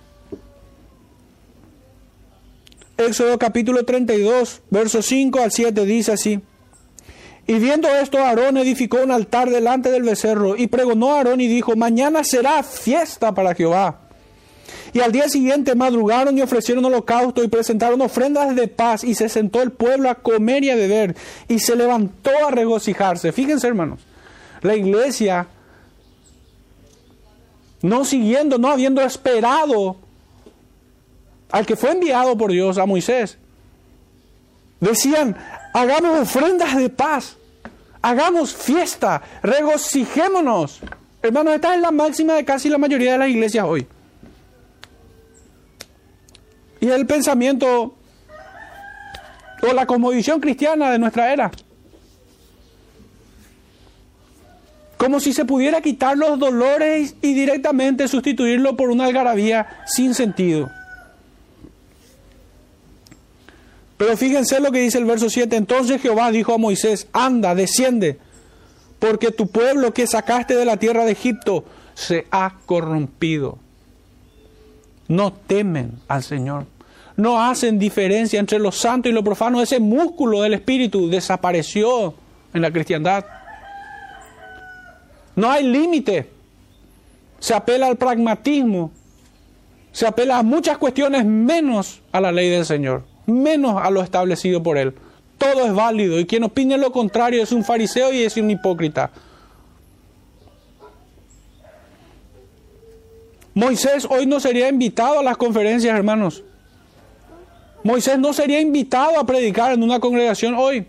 [2.97, 6.41] Éxodo capítulo 32, versos 5 al 7 dice así.
[7.47, 11.47] Y viendo esto, Aarón edificó un altar delante del becerro y pregonó a Aarón y
[11.47, 13.99] dijo, mañana será fiesta para Jehová.
[14.95, 19.29] Y al día siguiente madrugaron y ofrecieron holocausto y presentaron ofrendas de paz y se
[19.29, 21.17] sentó el pueblo a comer y a beber
[21.49, 23.31] y se levantó a regocijarse.
[23.33, 24.01] Fíjense hermanos,
[24.63, 25.49] la iglesia
[27.83, 29.97] no siguiendo, no habiendo esperado
[31.51, 33.37] al que fue enviado por Dios a Moisés.
[34.81, 35.37] Decían,
[35.75, 37.37] hagamos ofrendas de paz,
[38.01, 40.81] hagamos fiesta, regocijémonos.
[41.23, 43.87] Hermanos, esta es la máxima de casi la mayoría de las iglesias hoy.
[46.81, 47.95] Y el pensamiento
[49.63, 51.51] o la cosmovisión cristiana de nuestra era.
[55.03, 60.71] Como si se pudiera quitar los dolores y directamente sustituirlo por una algarabía sin sentido.
[63.97, 65.57] Pero fíjense lo que dice el verso 7.
[65.57, 68.21] Entonces Jehová dijo a Moisés, anda, desciende,
[69.01, 73.59] porque tu pueblo que sacaste de la tierra de Egipto se ha corrompido.
[75.09, 76.67] No temen al Señor.
[77.17, 79.61] No hacen diferencia entre lo santo y lo profano.
[79.61, 82.15] Ese músculo del Espíritu desapareció
[82.55, 83.25] en la cristiandad.
[85.37, 86.29] No hay límite.
[87.39, 88.91] Se apela al pragmatismo.
[89.93, 94.63] Se apela a muchas cuestiones menos a la ley del Señor, menos a lo establecido
[94.63, 94.95] por Él.
[95.37, 99.11] Todo es válido y quien opine lo contrario es un fariseo y es un hipócrita.
[103.55, 106.43] Moisés hoy no sería invitado a las conferencias, hermanos.
[107.85, 110.87] Moisés no sería invitado a predicar en una congregación hoy.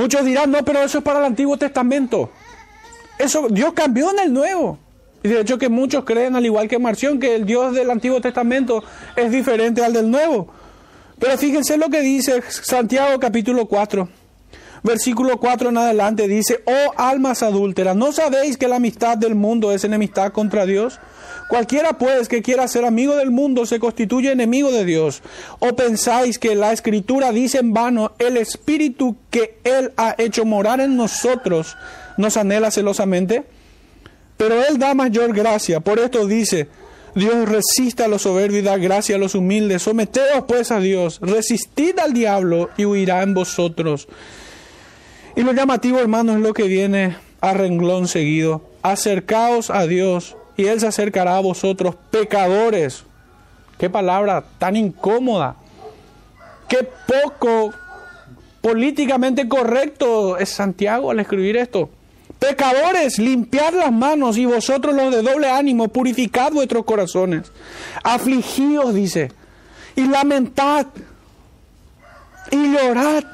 [0.00, 2.30] Muchos dirán, no, pero eso es para el Antiguo Testamento.
[3.18, 4.78] Eso Dios cambió en el Nuevo.
[5.22, 8.18] Y de hecho que muchos creen, al igual que Marción, que el Dios del Antiguo
[8.18, 8.82] Testamento
[9.14, 10.48] es diferente al del Nuevo.
[11.18, 14.08] Pero fíjense lo que dice Santiago capítulo 4.
[14.82, 19.70] Versículo 4 en adelante dice, oh almas adúlteras, ¿no sabéis que la amistad del mundo
[19.70, 20.98] es enemistad contra Dios?
[21.50, 25.20] Cualquiera pues que quiera ser amigo del mundo se constituye enemigo de Dios.
[25.58, 30.78] ¿O pensáis que la escritura dice en vano, el espíritu que Él ha hecho morar
[30.80, 31.76] en nosotros
[32.16, 33.42] nos anhela celosamente?
[34.36, 35.80] Pero Él da mayor gracia.
[35.80, 36.68] Por esto dice,
[37.16, 39.82] Dios resiste a los soberbios y da gracia a los humildes.
[39.82, 44.06] Someteos pues a Dios, resistid al diablo y huirá en vosotros.
[45.34, 48.62] Y lo llamativo, hermanos, es lo que viene a renglón seguido.
[48.82, 53.04] Acercaos a Dios y Él se acercará a vosotros, pecadores.
[53.78, 55.56] Qué palabra tan incómoda.
[56.68, 57.72] Qué poco
[58.60, 61.88] políticamente correcto es Santiago al escribir esto.
[62.38, 67.50] Pecadores, limpiad las manos y vosotros los de doble ánimo, purificad vuestros corazones.
[68.04, 69.32] Afligíos, dice,
[69.96, 70.88] y lamentad
[72.50, 73.24] y llorad.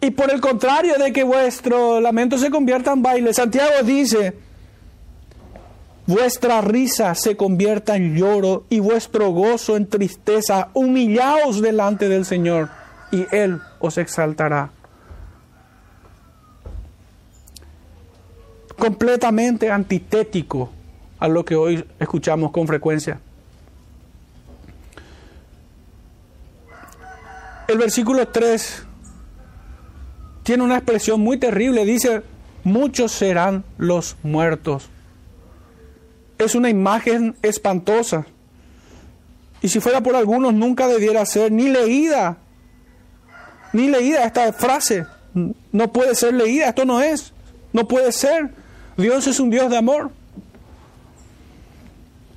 [0.00, 4.34] Y por el contrario de que vuestro lamento se convierta en baile, Santiago dice,
[6.12, 10.68] vuestra risa se convierta en lloro y vuestro gozo en tristeza.
[10.74, 12.68] Humillaos delante del Señor
[13.10, 14.70] y Él os exaltará.
[18.76, 20.70] Completamente antitético
[21.18, 23.18] a lo que hoy escuchamos con frecuencia.
[27.68, 28.84] El versículo 3
[30.42, 31.86] tiene una expresión muy terrible.
[31.86, 32.22] Dice,
[32.64, 34.91] muchos serán los muertos.
[36.44, 38.26] Es una imagen espantosa.
[39.60, 42.38] Y si fuera por algunos, nunca debiera ser ni leída.
[43.72, 45.06] Ni leída esta frase.
[45.72, 46.68] No puede ser leída.
[46.68, 47.32] Esto no es.
[47.72, 48.50] No puede ser.
[48.96, 50.10] Dios es un Dios de amor.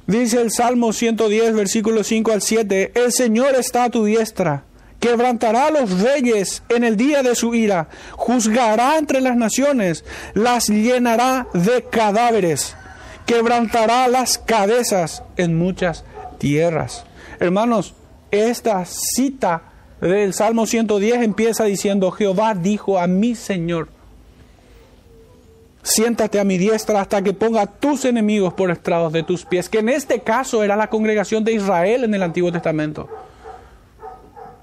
[0.07, 4.63] Dice el Salmo 110, versículo 5 al 7, El Señor está a tu diestra
[5.05, 10.67] quebrantará a los reyes en el día de su ira, juzgará entre las naciones, las
[10.67, 12.75] llenará de cadáveres,
[13.25, 16.03] quebrantará las cabezas en muchas
[16.37, 17.05] tierras.
[17.39, 17.93] Hermanos,
[18.31, 19.63] esta cita
[20.01, 23.89] del Salmo 110 empieza diciendo, Jehová dijo a mi Señor,
[25.83, 29.79] siéntate a mi diestra hasta que ponga tus enemigos por estrados de tus pies, que
[29.79, 33.07] en este caso era la congregación de Israel en el Antiguo Testamento.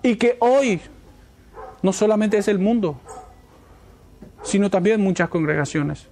[0.02, 0.80] Y que hoy
[1.82, 3.00] no solamente es el mundo,
[4.42, 6.08] sino también muchas congregaciones.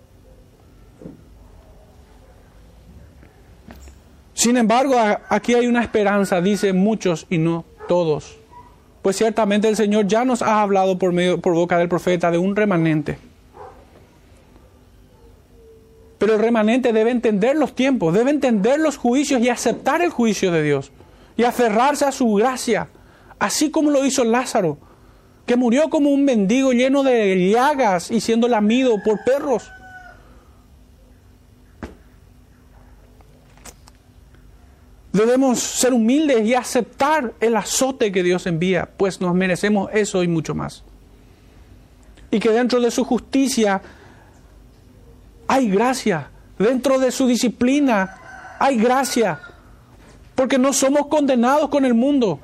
[4.40, 4.94] Sin embargo,
[5.29, 8.38] aquí hay una esperanza, dice muchos y no todos.
[9.03, 12.38] Pues ciertamente el Señor ya nos ha hablado por, medio, por boca del profeta de
[12.38, 13.18] un remanente.
[16.16, 20.50] Pero el remanente debe entender los tiempos, debe entender los juicios y aceptar el juicio
[20.50, 20.90] de Dios
[21.37, 22.88] y aferrarse a su gracia
[23.38, 24.79] así como lo hizo Lázaro,
[25.44, 29.70] que murió como un mendigo lleno de llagas y siendo lamido por perros.
[35.12, 40.29] Debemos ser humildes y aceptar el azote que Dios envía, pues nos merecemos eso y
[40.29, 40.85] mucho más.
[42.31, 43.83] Y que dentro de su justicia
[45.49, 49.40] hay gracia, dentro de su disciplina hay gracia,
[50.37, 52.40] porque no somos condenados con el mundo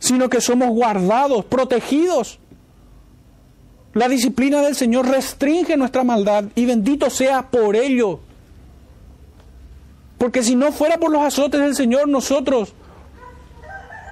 [0.00, 2.40] sino que somos guardados, protegidos.
[3.92, 8.20] La disciplina del Señor restringe nuestra maldad y bendito sea por ello.
[10.20, 12.74] Porque si no fuera por los azotes del Señor, nosotros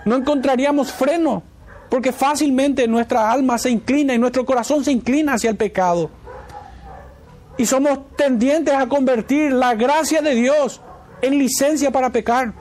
[0.07, 1.43] no encontraríamos freno,
[1.91, 6.09] porque fácilmente nuestra alma se inclina y nuestro corazón se inclina hacia el pecado.
[7.59, 10.81] Y somos tendientes a convertir la gracia de Dios
[11.21, 12.55] en licencia para pecar.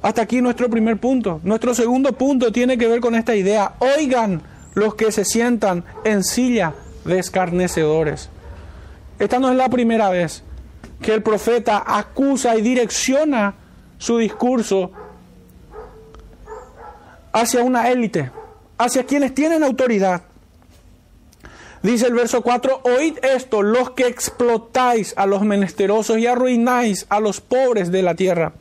[0.00, 1.42] Hasta aquí nuestro primer punto.
[1.44, 3.74] Nuestro segundo punto tiene que ver con esta idea.
[3.78, 4.40] Oigan
[4.72, 6.72] los que se sientan en silla
[7.04, 8.30] de escarnecedores.
[9.18, 10.42] Esta no es la primera vez
[11.00, 13.54] que el profeta acusa y direcciona
[13.98, 14.90] su discurso
[17.32, 18.30] hacia una élite,
[18.78, 20.22] hacia quienes tienen autoridad.
[21.82, 27.20] Dice el verso 4, oíd esto, los que explotáis a los menesterosos y arruináis a
[27.20, 28.54] los pobres de la tierra.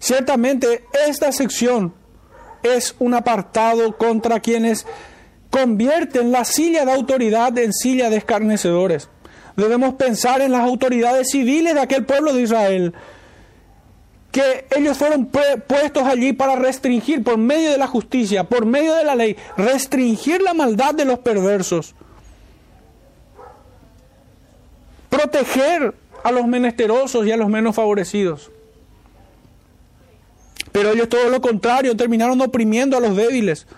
[0.00, 1.94] Ciertamente esta sección
[2.64, 4.84] es un apartado contra quienes
[5.50, 9.08] convierten la silla de autoridad en silla de escarnecedores.
[9.56, 12.94] Debemos pensar en las autoridades civiles de aquel pueblo de Israel,
[14.32, 19.04] que ellos fueron puestos allí para restringir por medio de la justicia, por medio de
[19.04, 21.94] la ley, restringir la maldad de los perversos,
[25.08, 25.94] proteger
[26.24, 28.50] a los menesterosos y a los menos favorecidos.
[30.72, 33.68] Pero ellos todo lo contrario, terminaron oprimiendo a los débiles.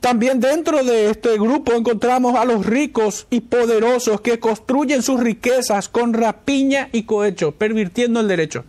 [0.00, 5.88] También dentro de este grupo encontramos a los ricos y poderosos que construyen sus riquezas
[5.88, 8.64] con rapiña y cohecho, pervirtiendo el derecho.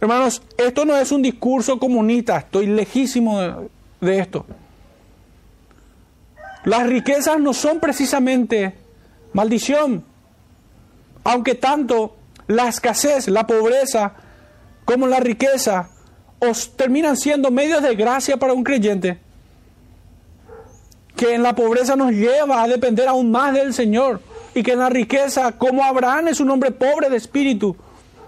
[0.00, 3.54] Hermanos, esto no es un discurso comunista, estoy lejísimo de,
[4.00, 4.44] de esto.
[6.64, 8.74] Las riquezas no son precisamente
[9.32, 10.04] maldición,
[11.22, 12.16] aunque tanto
[12.48, 14.14] la escasez, la pobreza,
[14.84, 15.90] como la riqueza
[16.76, 19.18] terminan siendo medios de gracia para un creyente.
[21.16, 24.20] Que en la pobreza nos lleva a depender aún más del Señor
[24.54, 27.76] y que en la riqueza, como Abraham es un hombre pobre de espíritu,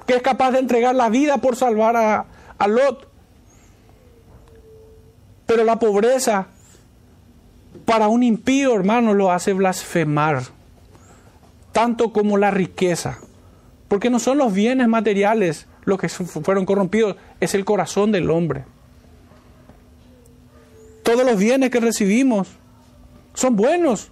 [0.06, 2.26] que es capaz de entregar la vida por salvar a,
[2.58, 3.08] a Lot.
[5.46, 6.46] Pero la pobreza
[7.84, 10.42] para un impío, hermano, lo hace blasfemar,
[11.72, 13.18] tanto como la riqueza,
[13.88, 18.64] porque no son los bienes materiales los que fueron corrompidos, es el corazón del hombre.
[21.04, 22.48] Todos los bienes que recibimos
[23.36, 24.10] son buenos,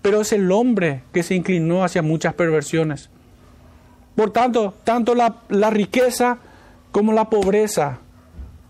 [0.00, 3.10] pero es el hombre que se inclinó hacia muchas perversiones.
[4.16, 6.38] Por tanto, tanto la, la riqueza
[6.92, 7.98] como la pobreza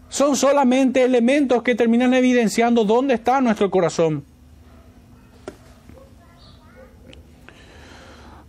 [0.09, 4.25] son solamente elementos que terminan evidenciando dónde está nuestro corazón.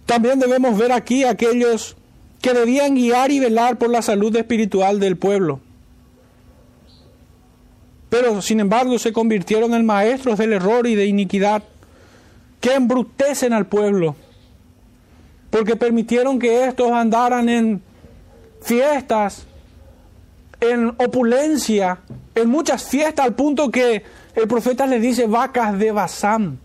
[0.08, 1.96] También debemos ver aquí aquellos
[2.42, 5.60] que debían guiar y velar por la salud espiritual del pueblo.
[8.18, 11.62] Pero sin embargo se convirtieron en maestros del error y de iniquidad
[12.62, 14.16] que embrutecen al pueblo,
[15.50, 17.82] porque permitieron que estos andaran en
[18.62, 19.46] fiestas,
[20.62, 22.00] en opulencia,
[22.36, 24.04] en muchas fiestas, al punto que
[24.34, 26.58] el profeta les dice vacas de Basán.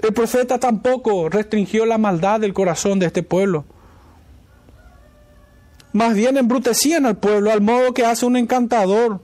[0.00, 3.64] El profeta tampoco restringió la maldad del corazón de este pueblo.
[5.92, 9.20] Más bien embrutecían al pueblo al modo que hace un encantador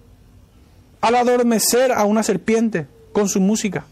[1.01, 3.85] al adormecer a una serpiente con su música.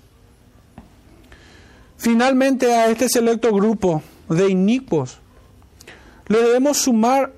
[1.99, 5.19] Finalmente a este selecto grupo de inicuos
[6.29, 7.33] le debemos sumar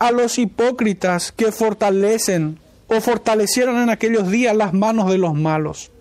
[0.00, 5.92] a los hipócritas que fortalecen o fortalecieron en aquellos días las manos de los malos.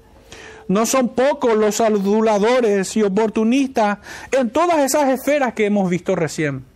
[0.68, 4.00] No son pocos los aduladores y oportunistas
[4.32, 6.68] en todas esas esferas que hemos visto recién.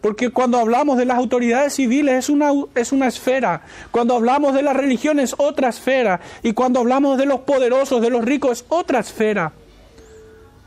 [0.00, 4.62] Porque cuando hablamos de las autoridades civiles es una, es una esfera, cuando hablamos de
[4.62, 8.64] la religión es otra esfera, y cuando hablamos de los poderosos, de los ricos, es
[8.68, 9.52] otra esfera.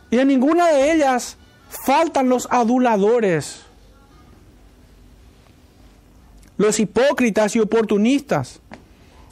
[0.10, 1.38] Y en ninguna de ellas
[1.86, 3.62] faltan los aduladores,
[6.58, 8.60] los hipócritas y oportunistas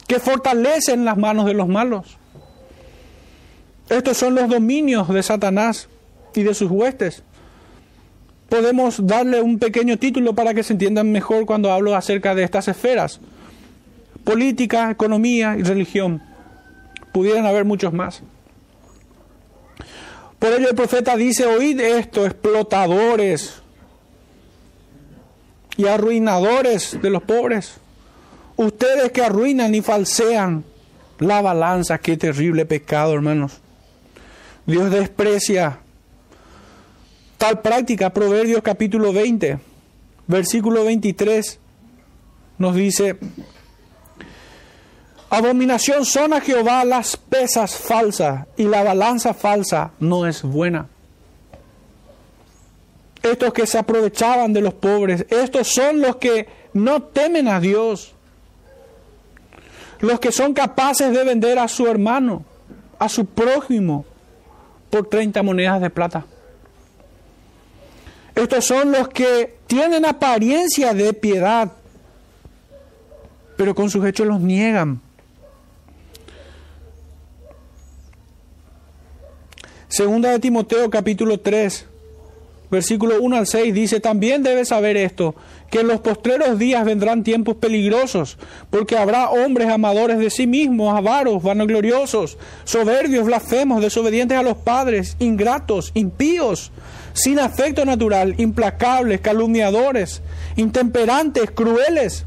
[0.08, 2.16] que fortalecen las manos de los malos.
[3.90, 5.88] Estos son los dominios de Satanás
[6.34, 7.22] y de sus huestes.
[8.50, 12.68] Podemos darle un pequeño título para que se entiendan mejor cuando hablo acerca de estas
[12.68, 13.20] esferas.
[14.24, 16.20] Política, economía y religión.
[17.12, 18.22] Pudieran haber muchos más.
[20.38, 23.60] Por ello el profeta dice, oíd esto, explotadores,
[25.80, 27.74] y arruinadores de los pobres.
[28.56, 30.64] Ustedes que arruinan y falsean
[31.18, 33.60] la balanza, qué terrible pecado, hermanos.
[34.66, 35.78] Dios desprecia
[37.40, 38.10] tal práctica.
[38.10, 39.58] Proverbios capítulo 20,
[40.26, 41.58] versículo 23
[42.58, 43.16] nos dice,
[45.30, 50.86] abominación son a Jehová las pesas falsas y la balanza falsa no es buena
[53.22, 58.14] estos que se aprovechaban de los pobres, estos son los que no temen a Dios,
[60.00, 62.44] los que son capaces de vender a su hermano,
[62.98, 64.06] a su prójimo,
[64.88, 66.24] por 30 monedas de plata.
[68.34, 71.72] Estos son los que tienen apariencia de piedad,
[73.56, 75.00] pero con sus hechos los niegan.
[79.88, 81.84] Segunda de Timoteo capítulo 3,
[82.70, 85.34] versículo 1 al 6 dice, también debes saber esto,
[85.68, 88.38] que en los postreros días vendrán tiempos peligrosos,
[88.70, 95.16] porque habrá hombres amadores de sí mismos, avaros, vanagloriosos, soberbios, blasfemos, desobedientes a los padres,
[95.18, 96.70] ingratos, impíos,
[97.12, 100.22] sin afecto natural, implacables, calumniadores,
[100.56, 102.24] intemperantes, crueles,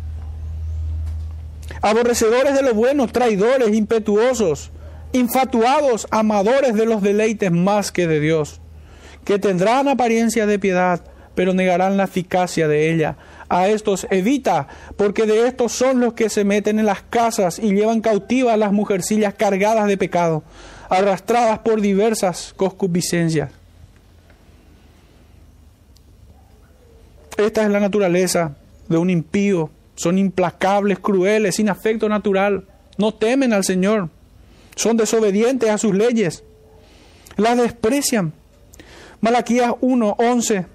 [1.81, 4.71] aborrecedores de lo bueno, traidores, impetuosos,
[5.11, 8.59] infatuados, amadores de los deleites más que de Dios
[9.23, 11.01] que tendrán apariencia de piedad,
[11.36, 13.17] pero negarán la eficacia de ella.
[13.49, 14.67] A estos evita,
[14.97, 18.71] porque de estos son los que se meten en las casas y llevan cautivas las
[18.71, 20.43] mujercillas cargadas de pecado,
[20.89, 23.51] arrastradas por diversas concupiscencias.
[27.38, 28.55] Esta es la naturaleza
[28.88, 29.69] de un impío.
[29.95, 32.65] Son implacables, crueles, sin afecto natural.
[32.97, 34.09] No temen al Señor.
[34.75, 36.43] Son desobedientes a sus leyes.
[37.38, 38.34] Las desprecian
[39.23, 40.65] Malaquías 1:11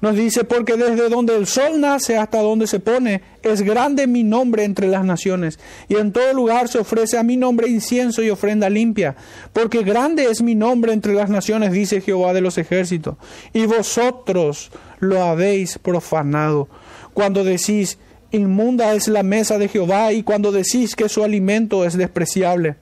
[0.00, 4.22] nos dice, porque desde donde el sol nace hasta donde se pone, es grande mi
[4.22, 8.30] nombre entre las naciones, y en todo lugar se ofrece a mi nombre incienso y
[8.30, 9.16] ofrenda limpia,
[9.52, 13.16] porque grande es mi nombre entre las naciones, dice Jehová de los ejércitos,
[13.52, 14.70] y vosotros
[15.00, 16.68] lo habéis profanado,
[17.12, 17.98] cuando decís,
[18.30, 22.76] inmunda es la mesa de Jehová y cuando decís que su alimento es despreciable.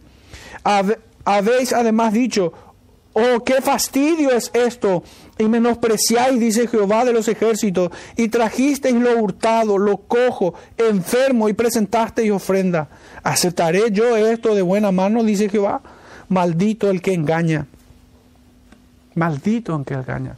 [1.24, 2.52] Habéis además dicho,
[3.12, 5.02] oh, qué fastidio es esto,
[5.38, 11.52] y menospreciáis, dice Jehová de los ejércitos, y trajisteis lo hurtado, lo cojo, enfermo, y
[11.52, 12.88] presentasteis ofrenda.
[13.22, 15.82] ¿Aceptaré yo esto de buena mano, dice Jehová?
[16.28, 17.66] Maldito el que engaña.
[19.14, 20.36] Maldito el que engaña.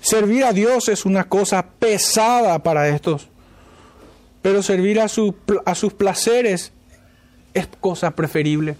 [0.00, 3.28] Servir a Dios es una cosa pesada para estos,
[4.40, 6.72] pero servir a, a sus placeres
[7.54, 8.76] es cosa preferible.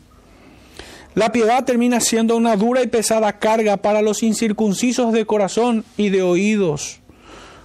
[1.17, 6.11] La piedad termina siendo una dura y pesada carga para los incircuncisos de corazón y
[6.11, 7.01] de oídos.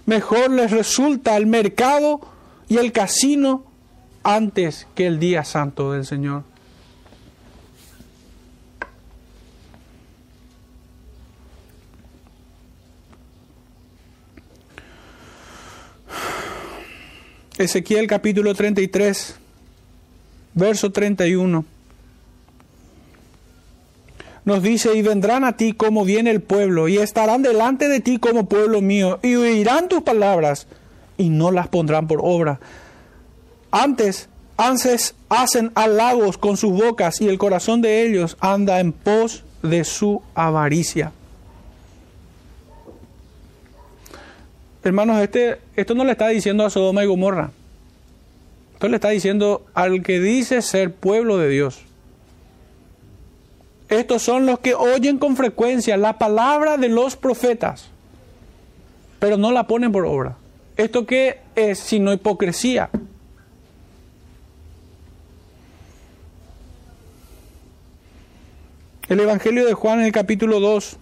[0.06, 2.22] Mejor les resulta el mercado
[2.70, 3.66] y el casino
[4.24, 6.44] antes que el día santo del Señor.
[17.58, 19.36] Ezequiel capítulo 33,
[20.54, 21.81] verso 31.
[24.52, 28.18] Nos dice, y vendrán a ti como viene el pueblo, y estarán delante de ti
[28.18, 30.68] como pueblo mío, y oirán tus palabras,
[31.18, 32.60] y no las pondrán por obra.
[33.72, 34.28] Antes,
[34.58, 39.86] antes hacen halagos con sus bocas, y el corazón de ellos anda en pos de
[39.86, 41.14] su avaricia.
[44.84, 47.52] Hermanos, este, esto no le está diciendo a Sodoma y Gomorra.
[48.74, 51.86] Esto le está diciendo al que dice ser pueblo de Dios.
[53.92, 57.90] Estos son los que oyen con frecuencia la palabra de los profetas,
[59.20, 60.38] pero no la ponen por obra.
[60.78, 62.90] ¿Esto qué es sino hipocresía?
[69.10, 70.98] El Evangelio de Juan en el capítulo 2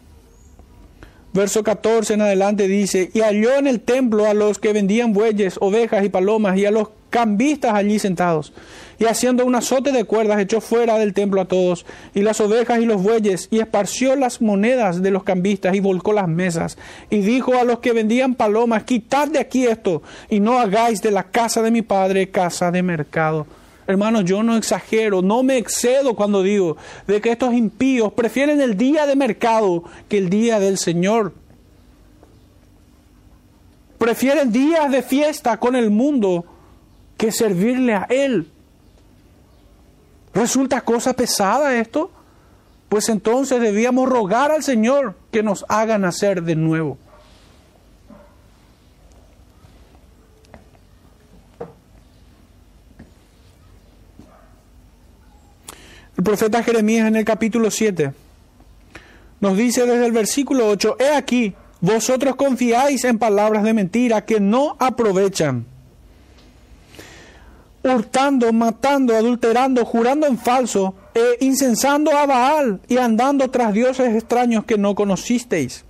[1.31, 5.57] Verso 14 en adelante dice, y halló en el templo a los que vendían bueyes,
[5.61, 8.51] ovejas y palomas, y a los cambistas allí sentados.
[8.99, 12.79] Y haciendo un azote de cuerdas echó fuera del templo a todos, y las ovejas
[12.79, 16.77] y los bueyes, y esparció las monedas de los cambistas, y volcó las mesas.
[17.09, 21.11] Y dijo a los que vendían palomas, quitad de aquí esto, y no hagáis de
[21.11, 23.47] la casa de mi padre casa de mercado.
[23.89, 26.77] Hermanos, yo no exagero, no me excedo cuando digo
[27.07, 31.33] de que estos impíos prefieren el día de mercado que el día del Señor.
[33.97, 36.45] Prefieren días de fiesta con el mundo
[37.17, 38.51] que servirle a Él.
[40.33, 42.11] ¿Resulta cosa pesada esto?
[42.87, 46.97] Pues entonces debíamos rogar al Señor que nos haga nacer de nuevo.
[56.17, 58.11] El profeta Jeremías en el capítulo 7
[59.39, 64.41] nos dice desde el versículo 8, He aquí, vosotros confiáis en palabras de mentira que
[64.41, 65.65] no aprovechan,
[67.89, 74.65] hurtando, matando, adulterando, jurando en falso, e incensando a Baal y andando tras dioses extraños
[74.65, 75.85] que no conocisteis.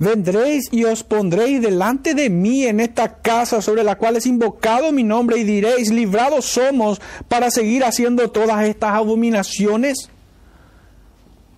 [0.00, 4.92] Vendréis y os pondréis delante de mí en esta casa sobre la cual es invocado
[4.92, 10.08] mi nombre y diréis, librados somos para seguir haciendo todas estas abominaciones.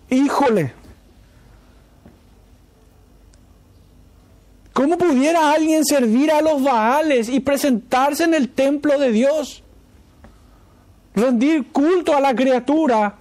[0.08, 0.72] Híjole,
[4.80, 9.62] ¿cómo pudiera alguien servir a los Baales y presentarse en el templo de Dios?
[11.14, 13.14] Rendir culto a la criatura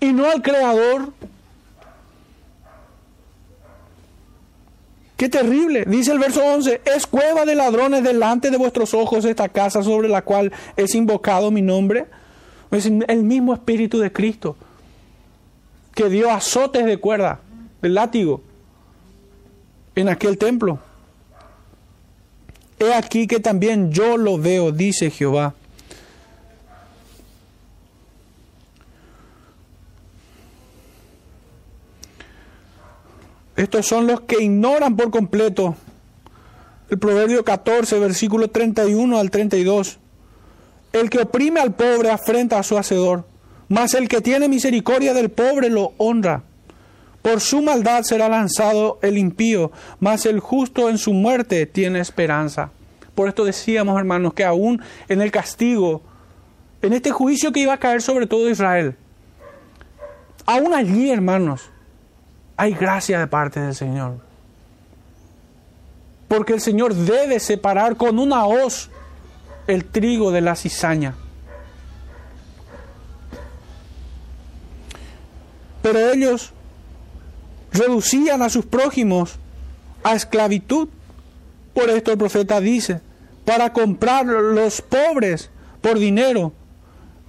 [0.00, 1.12] y no al Creador.
[5.16, 5.84] Qué terrible.
[5.86, 10.08] Dice el verso 11, es cueva de ladrones delante de vuestros ojos esta casa sobre
[10.08, 12.06] la cual es invocado mi nombre.
[12.72, 14.56] Es el mismo Espíritu de Cristo
[15.94, 17.38] que dio azotes de cuerda,
[17.82, 18.42] de látigo,
[20.00, 20.78] en aquel templo.
[22.78, 25.54] He aquí que también yo lo veo, dice Jehová.
[33.54, 35.76] Estos son los que ignoran por completo
[36.88, 39.98] el Proverbio 14, versículo 31 al 32.
[40.94, 43.26] El que oprime al pobre afrenta a su hacedor,
[43.68, 46.42] mas el que tiene misericordia del pobre lo honra.
[47.22, 52.70] Por su maldad será lanzado el impío, mas el justo en su muerte tiene esperanza.
[53.14, 56.02] Por esto decíamos, hermanos, que aún en el castigo,
[56.80, 58.96] en este juicio que iba a caer sobre todo Israel,
[60.46, 61.70] aún allí, hermanos,
[62.56, 64.18] hay gracia de parte del Señor.
[66.28, 68.88] Porque el Señor debe separar con una hoz
[69.66, 71.14] el trigo de la cizaña.
[75.82, 76.52] Pero ellos
[77.72, 79.36] reducían a sus prójimos
[80.02, 80.88] a esclavitud
[81.74, 83.00] por esto el profeta dice,
[83.44, 85.50] para comprar los pobres
[85.80, 86.52] por dinero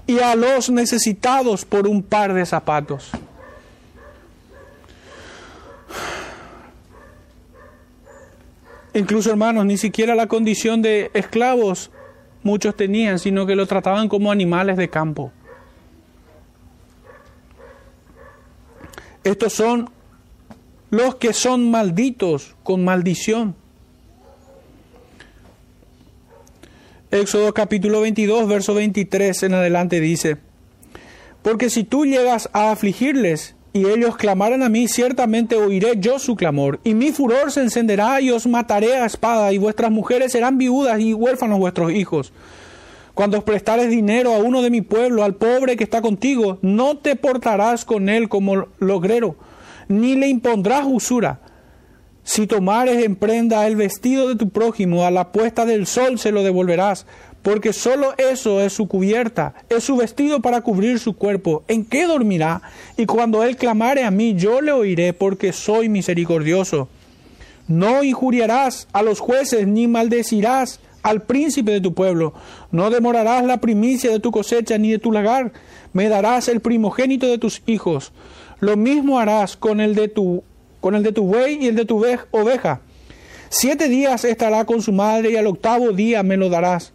[0.07, 3.11] y a los necesitados por un par de zapatos.
[8.93, 11.91] Incluso hermanos, ni siquiera la condición de esclavos
[12.43, 15.31] muchos tenían, sino que lo trataban como animales de campo.
[19.23, 19.89] Estos son
[20.91, 23.55] los que son malditos con maldición.
[27.09, 30.37] Éxodo capítulo 22, verso 23 en adelante dice,
[31.41, 36.35] Porque si tú llegas a afligirles y ellos clamaran a mí, ciertamente oiré yo su
[36.35, 40.57] clamor, y mi furor se encenderá y os mataré a espada, y vuestras mujeres serán
[40.57, 42.33] viudas y huérfanos vuestros hijos.
[43.13, 46.97] Cuando os prestares dinero a uno de mi pueblo, al pobre que está contigo, no
[46.97, 49.37] te portarás con él como logrero,
[49.87, 51.39] ni le impondrás usura.
[52.23, 56.31] Si tomares en prenda el vestido de tu prójimo, a la puesta del sol se
[56.31, 57.07] lo devolverás,
[57.41, 61.63] porque sólo eso es su cubierta, es su vestido para cubrir su cuerpo.
[61.67, 62.61] ¿En qué dormirá?
[62.97, 66.87] Y cuando él clamare a mí, yo le oiré, porque soy misericordioso.
[67.67, 72.33] No injuriarás a los jueces, ni maldecirás al príncipe de tu pueblo.
[72.71, 75.51] No demorarás la primicia de tu cosecha ni de tu lagar.
[75.93, 78.11] Me darás el primogénito de tus hijos.
[78.61, 80.43] Lo mismo harás con el de tu,
[80.79, 82.81] con el de tu buey y el de tu oveja.
[83.49, 86.93] Siete días estará con su madre y al octavo día me lo darás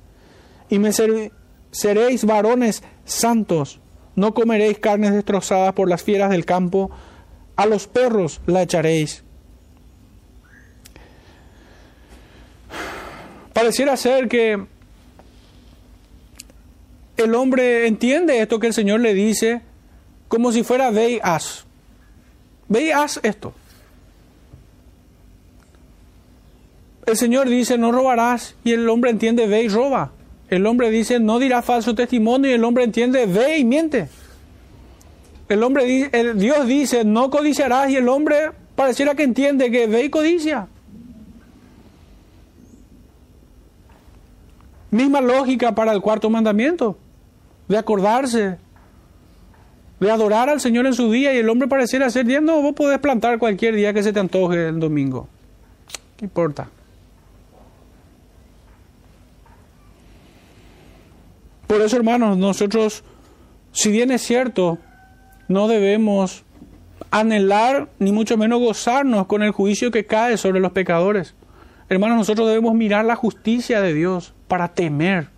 [0.71, 3.81] y me seréis varones santos.
[4.15, 6.91] No comeréis carnes destrozadas por las fieras del campo,
[7.57, 9.23] a los perros la echaréis.
[13.53, 14.65] Pareciera ser que
[17.17, 19.63] el hombre entiende esto que el Señor le dice
[20.29, 21.65] como si fuera ve y haz.
[22.69, 23.53] Ve y haz esto.
[27.07, 30.13] El Señor dice no robarás y el hombre entiende ve y roba.
[30.49, 34.09] El hombre dice, no dirá falso testimonio y el hombre entiende, ve y miente.
[35.49, 40.11] El hombre Dios dice, no codiciarás y el hombre pareciera que entiende que ve y
[40.11, 40.69] codicia.
[44.91, 46.97] Misma lógica para el cuarto mandamiento,
[47.69, 48.59] de acordarse,
[50.01, 52.99] de adorar al Señor en su día y el hombre pareciera ser, no, vos podés
[52.99, 55.29] plantar cualquier día que se te antoje el domingo.
[56.17, 56.69] ¿Qué importa?
[61.67, 63.03] Por eso, hermanos, nosotros,
[63.73, 64.79] si bien es cierto,
[65.49, 66.45] no debemos
[67.11, 71.35] anhelar ni mucho menos gozarnos con el juicio que cae sobre los pecadores.
[71.89, 75.29] Hermanos, nosotros debemos mirar la justicia de Dios para temer,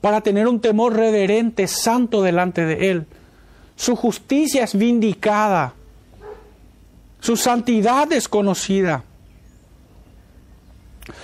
[0.00, 3.06] para tener un temor reverente, santo delante de Él.
[3.76, 5.74] Su justicia es vindicada,
[7.20, 9.02] su santidad es conocida,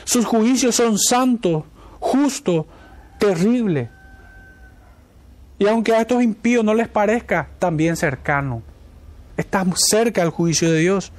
[0.04, 1.64] sus juicios son santos,
[1.98, 2.66] justos,
[3.18, 3.90] terrible.
[5.58, 8.62] Y aunque a estos impíos no les parezca, también cercano.
[9.36, 11.12] Estamos cerca del juicio de Dios.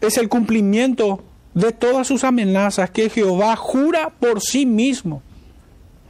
[0.00, 1.22] Es el cumplimiento
[1.54, 5.22] de todas sus amenazas que Jehová jura por sí mismo.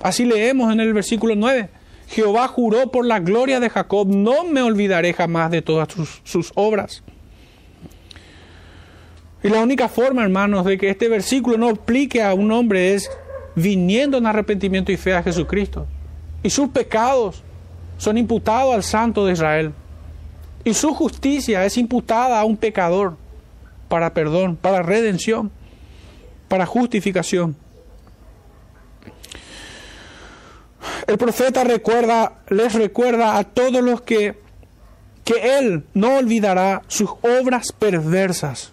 [0.01, 1.71] Así leemos en el versículo 9.
[2.09, 5.89] Jehová juró por la gloria de Jacob, no me olvidaré jamás de todas
[6.23, 7.03] sus, obras.
[9.43, 13.11] Y la única forma, hermanos, de que este versículo no aplique a un hombre es
[13.55, 15.87] viniendo en arrepentimiento y fe a Jesucristo.
[16.43, 17.43] Y sus pecados
[17.99, 19.73] son imputados al Santo de Israel.
[20.65, 23.17] Y su justicia es imputada a un pecador
[23.89, 25.51] para perdón, para redención,
[26.49, 27.57] para justificación.
[31.07, 34.47] El profeta recuerda, les recuerda a todos los que
[35.27, 38.71] que él no olvidará sus obras perversas.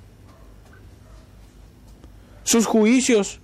[2.43, 3.39] Sus juicios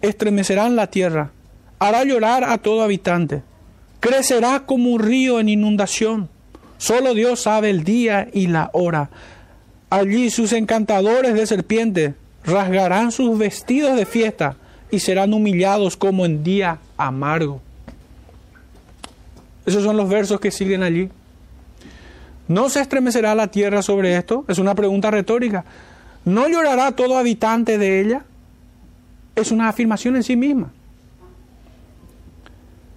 [0.00, 1.30] estremecerán la tierra,
[1.78, 3.42] hará llorar a todo habitante,
[4.00, 6.28] crecerá como un río en inundación.
[6.78, 9.10] Solo Dios sabe el día y la hora.
[9.88, 14.56] Allí sus encantadores de serpiente rasgarán sus vestidos de fiesta
[14.90, 17.62] y serán humillados como en día amargo.
[19.66, 21.08] Esos son los versos que siguen allí.
[22.48, 24.44] ¿No se estremecerá la tierra sobre esto?
[24.48, 25.64] Es una pregunta retórica.
[26.24, 28.24] ¿No llorará todo habitante de ella?
[29.34, 30.70] es una afirmación en sí misma.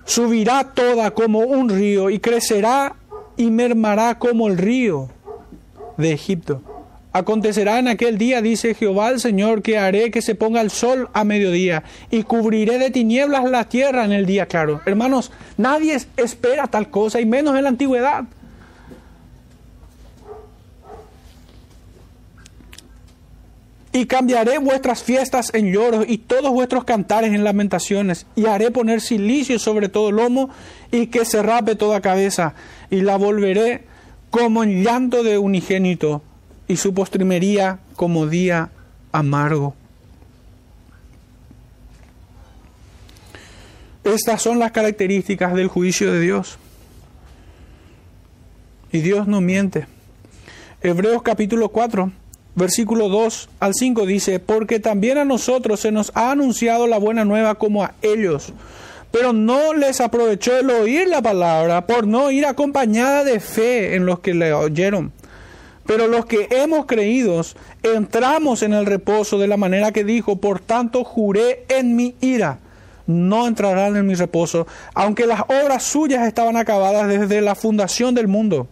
[0.06, 2.96] Subirá toda como un río y crecerá
[3.38, 5.10] y mermará como el río
[5.98, 6.62] de Egipto.
[7.16, 11.08] Acontecerá en aquel día, dice Jehová el Señor, que haré que se ponga el sol
[11.14, 14.82] a mediodía y cubriré de tinieblas la tierra en el día claro.
[14.86, 18.26] Hermanos, nadie espera tal cosa y menos en la antigüedad.
[23.94, 28.26] Y cambiaré vuestras fiestas en lloros y todos vuestros cantares en lamentaciones.
[28.36, 30.50] Y haré poner silicio sobre todo lomo
[30.92, 32.56] y que se rape toda cabeza.
[32.90, 33.86] Y la volveré
[34.32, 36.22] como en llanto de unigénito
[36.68, 38.70] y su postrimería como día
[39.12, 39.76] amargo.
[44.04, 46.58] Estas son las características del juicio de Dios.
[48.92, 49.88] Y Dios no miente.
[50.82, 52.12] Hebreos capítulo 4
[52.56, 57.26] versículo 2 al 5 dice, porque también a nosotros se nos ha anunciado la buena
[57.26, 58.54] nueva como a ellos,
[59.12, 64.06] pero no les aprovechó el oír la palabra por no ir acompañada de fe en
[64.06, 65.12] los que le oyeron.
[65.86, 67.42] Pero los que hemos creído
[67.84, 72.60] entramos en el reposo de la manera que dijo, por tanto juré en mi ira,
[73.06, 74.66] no entrarán en mi reposo,
[74.96, 78.68] aunque las obras suyas estaban acabadas desde la fundación del mundo.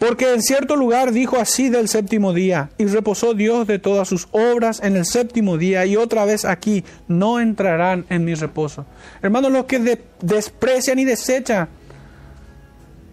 [0.00, 4.28] Porque en cierto lugar dijo así del séptimo día, y reposó Dios de todas sus
[4.32, 8.86] obras en el séptimo día, y otra vez aquí, no entrarán en mi reposo.
[9.22, 11.68] Hermanos, los que desprecian y desechan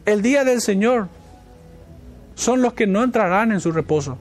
[0.06, 1.10] el día del Señor
[2.38, 4.18] son los que no entrarán en su reposo.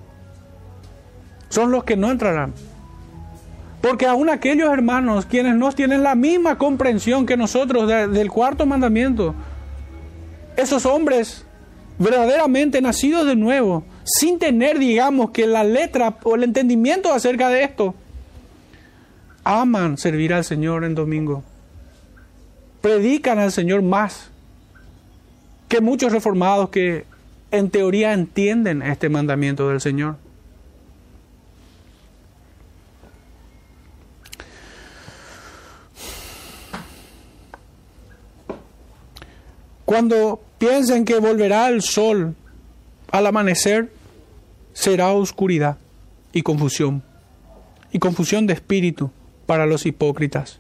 [1.51, 2.55] Son los que no entrarán.
[3.83, 9.35] Porque aún aquellos hermanos quienes no tienen la misma comprensión que nosotros del cuarto mandamiento,
[10.57, 11.45] esos hombres
[11.99, 17.65] verdaderamente nacidos de nuevo, sin tener, digamos, que la letra o el entendimiento acerca de
[17.65, 17.95] esto,
[19.45, 21.45] aman servir al Señor en domingo.
[22.81, 24.31] Predican al Señor más
[25.69, 27.05] que muchos reformados que
[27.51, 30.17] en teoría entienden este mandamiento del Señor.
[39.85, 42.35] Cuando piensen que volverá el sol
[43.13, 43.93] al amanecer,
[44.73, 45.79] será oscuridad
[46.33, 47.03] y confusión,
[47.93, 49.11] y confusión de espíritu
[49.47, 50.59] para los hipócritas.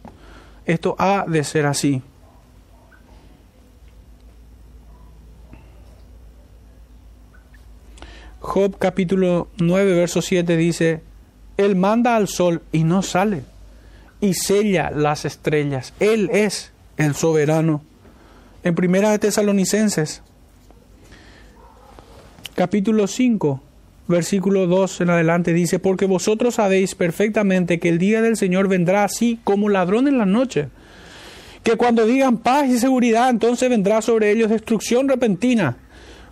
[0.64, 2.02] Esto ha de ser así.
[8.46, 11.00] Job capítulo 9, verso 7 dice,
[11.56, 13.42] Él manda al sol y no sale,
[14.20, 15.92] y sella las estrellas.
[15.98, 17.82] Él es el soberano
[18.62, 20.22] en Primera de Tesalonicenses,
[22.54, 23.60] capítulo 5,
[24.06, 29.02] versículo 2 en adelante dice, porque vosotros sabéis perfectamente que el día del Señor vendrá
[29.02, 30.68] así como ladrón en la noche,
[31.64, 35.78] que cuando digan paz y seguridad, entonces vendrá sobre ellos destrucción repentina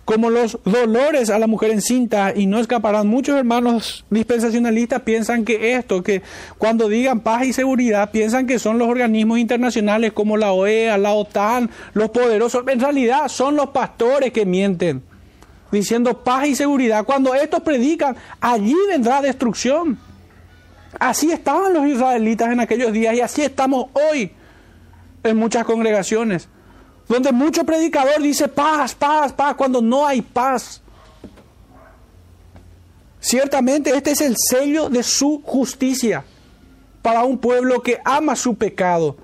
[0.05, 3.07] como los dolores a la mujer encinta y no escaparán.
[3.07, 6.21] Muchos hermanos dispensacionalistas piensan que esto, que
[6.59, 11.13] cuando digan paz y seguridad, piensan que son los organismos internacionales como la OEA, la
[11.13, 12.63] OTAN, los poderosos.
[12.67, 15.01] En realidad son los pastores que mienten,
[15.71, 17.03] diciendo paz y seguridad.
[17.03, 19.97] Cuando estos predican, allí vendrá destrucción.
[20.99, 24.31] Así estaban los israelitas en aquellos días y así estamos hoy
[25.23, 26.47] en muchas congregaciones
[27.07, 30.81] donde mucho predicador dice paz, paz, paz, cuando no hay paz.
[33.19, 36.23] Ciertamente este es el sello de su justicia
[37.01, 39.17] para un pueblo que ama su pecado.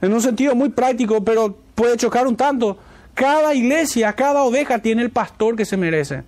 [0.00, 2.78] En un sentido muy práctico, pero puede chocar un tanto.
[3.14, 6.24] Cada iglesia, cada oveja tiene el pastor que se merece.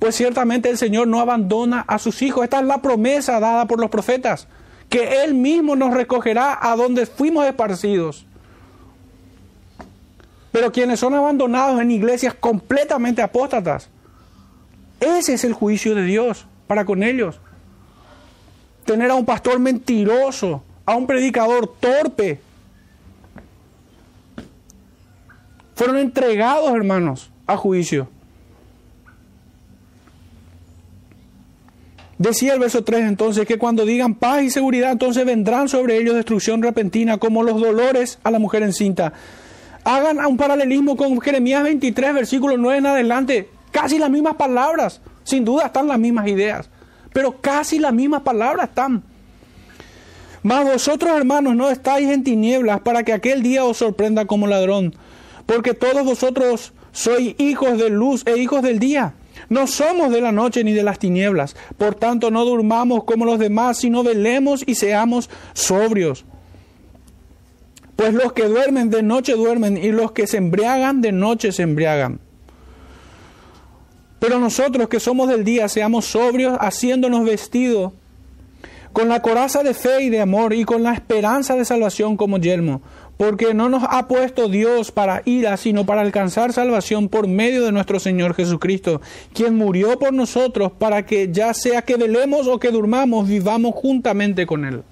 [0.00, 2.42] Pues ciertamente el Señor no abandona a sus hijos.
[2.42, 4.48] Esta es la promesa dada por los profetas,
[4.88, 8.26] que Él mismo nos recogerá a donde fuimos esparcidos.
[10.52, 13.88] Pero quienes son abandonados en iglesias completamente apóstatas,
[14.98, 17.40] ese es el juicio de Dios para con ellos.
[18.84, 22.40] Tener a un pastor mentiroso, a un predicador torpe.
[25.74, 28.08] Fueron entregados, hermanos, a juicio.
[32.18, 36.14] Decía el verso 3 entonces que cuando digan paz y seguridad, entonces vendrán sobre ellos
[36.14, 39.14] destrucción repentina como los dolores a la mujer encinta
[39.96, 43.48] hagan un paralelismo con Jeremías 23, versículo 9 en adelante.
[43.72, 45.00] Casi las mismas palabras.
[45.24, 46.68] Sin duda están las mismas ideas.
[47.12, 49.02] Pero casi las mismas palabras están.
[50.42, 54.94] Mas vosotros, hermanos, no estáis en tinieblas para que aquel día os sorprenda como ladrón.
[55.46, 59.14] Porque todos vosotros sois hijos de luz e hijos del día.
[59.48, 61.56] No somos de la noche ni de las tinieblas.
[61.76, 66.24] Por tanto, no durmamos como los demás, sino velemos y seamos sobrios.
[68.00, 71.64] Pues los que duermen de noche duermen y los que se embriagan de noche se
[71.64, 72.18] embriagan.
[74.18, 77.92] Pero nosotros que somos del día, seamos sobrios, haciéndonos vestidos
[78.94, 82.38] con la coraza de fe y de amor y con la esperanza de salvación como
[82.38, 82.80] yelmo,
[83.18, 87.72] porque no nos ha puesto Dios para ira, sino para alcanzar salvación por medio de
[87.72, 89.02] nuestro Señor Jesucristo,
[89.34, 94.46] quien murió por nosotros para que ya sea que velemos o que durmamos, vivamos juntamente
[94.46, 94.84] con Él.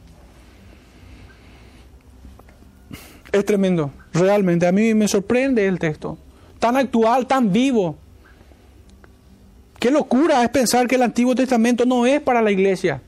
[3.33, 4.67] Es tremendo, realmente.
[4.67, 6.19] A mí me sorprende el texto.
[6.59, 7.97] Tan actual, tan vivo.
[9.79, 13.01] Qué locura es pensar que el Antiguo Testamento no es para la iglesia.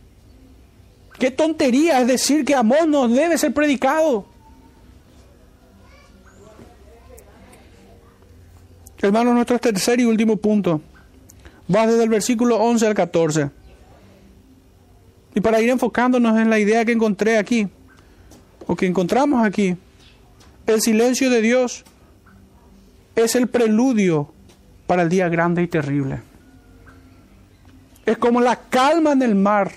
[1.19, 4.27] Qué tontería es decir que amor no debe ser predicado.
[9.03, 10.81] Hermano, nuestro tercer y último punto
[11.75, 13.51] va desde el versículo 11 al 14.
[15.35, 17.69] Y para ir enfocándonos en la idea que encontré aquí,
[18.67, 19.77] o que encontramos aquí,
[20.67, 21.85] el silencio de Dios
[23.17, 24.33] es el preludio
[24.87, 26.21] para el día grande y terrible.
[28.07, 29.73] Es como la calma en el mar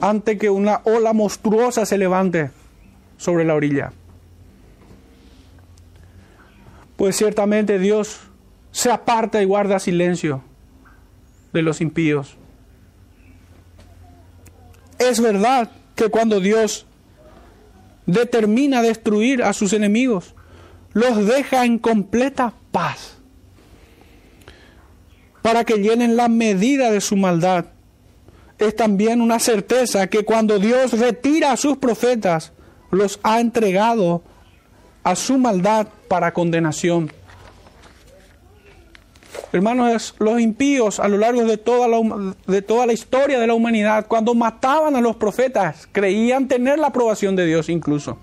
[0.00, 2.50] ante que una ola monstruosa se levante
[3.16, 3.92] sobre la orilla.
[6.96, 8.20] Pues ciertamente Dios
[8.72, 10.42] se aparta y guarda silencio
[11.52, 12.36] de los impíos.
[14.98, 16.86] Es verdad que cuando Dios
[18.06, 20.34] determina destruir a sus enemigos,
[20.92, 23.16] los deja en completa paz
[25.42, 27.66] para que llenen la medida de su maldad.
[28.58, 32.52] Es también una certeza que cuando Dios retira a sus profetas,
[32.90, 34.24] los ha entregado
[35.04, 37.12] a su maldad para condenación.
[39.52, 43.54] Hermanos, los impíos a lo largo de toda, la, de toda la historia de la
[43.54, 48.18] humanidad, cuando mataban a los profetas, creían tener la aprobación de Dios incluso.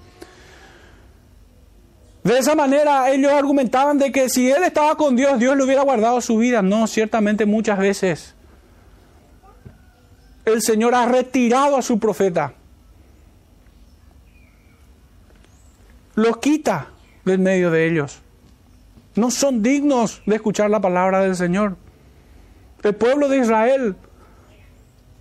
[2.23, 5.81] De esa manera ellos argumentaban de que si él estaba con Dios, Dios le hubiera
[5.81, 6.61] guardado su vida.
[6.61, 8.35] No, ciertamente muchas veces
[10.45, 12.53] el Señor ha retirado a su profeta.
[16.15, 16.89] los quita
[17.25, 18.22] del medio de ellos.
[19.15, 21.77] No son dignos de escuchar la palabra del Señor.
[22.81, 23.95] El pueblo de Israel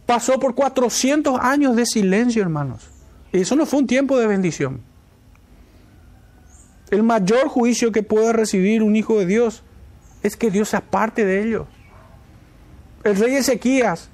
[0.06, 2.90] pasó por 400 años de silencio, hermanos.
[3.32, 4.80] Y eso no fue un tiempo de bendición.
[6.90, 9.62] El mayor juicio que puede recibir un hijo de Dios
[10.22, 11.66] es que Dios se aparte de ellos.
[13.04, 14.10] El rey Ezequías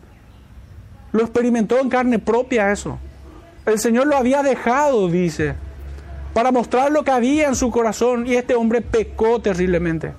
[1.12, 2.98] lo experimentó en carne propia eso.
[3.66, 5.56] El Señor lo había dejado, dice,
[6.32, 10.12] para mostrar lo que había en su corazón y este hombre pecó terriblemente.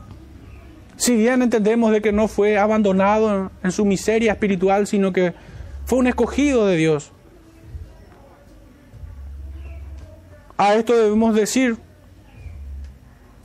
[0.98, 5.34] Si bien entendemos de que no fue abandonado en su miseria espiritual, sino que
[5.86, 7.12] fue un escogido de Dios.
[10.58, 11.78] A esto debemos decir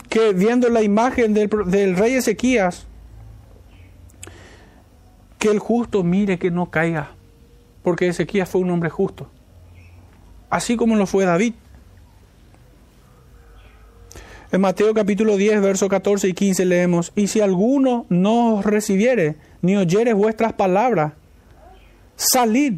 [0.08, 2.86] que viendo la imagen del, del rey Ezequías,
[5.38, 7.12] que el justo mire que no caiga,
[7.82, 9.30] porque Ezequías fue un hombre justo,
[10.50, 11.54] así como lo fue David.
[14.54, 19.34] En Mateo capítulo 10, versos 14 y 15 leemos, y si alguno no os recibiere,
[19.62, 21.14] ni oyere vuestras palabras,
[22.14, 22.74] salid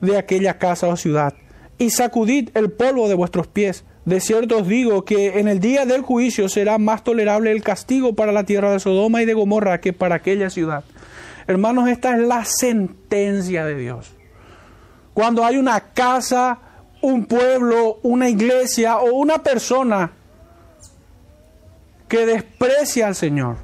[0.00, 1.34] de aquella casa o ciudad,
[1.78, 3.84] y sacudid el polvo de vuestros pies.
[4.04, 8.16] De cierto os digo que en el día del juicio será más tolerable el castigo
[8.16, 10.82] para la tierra de Sodoma y de Gomorra que para aquella ciudad.
[11.46, 14.10] Hermanos, esta es la sentencia de Dios.
[15.14, 16.58] Cuando hay una casa,
[17.00, 20.10] un pueblo, una iglesia o una persona
[22.08, 23.56] que desprecia al Señor,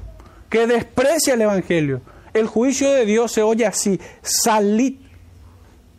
[0.49, 2.01] que desprecia el Evangelio,
[2.33, 4.95] el juicio de Dios se oye así, salid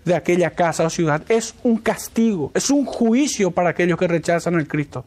[0.04, 1.22] de aquella casa o ciudad.
[1.28, 5.04] Es un castigo, es un juicio para aquellos que rechazan al Cristo.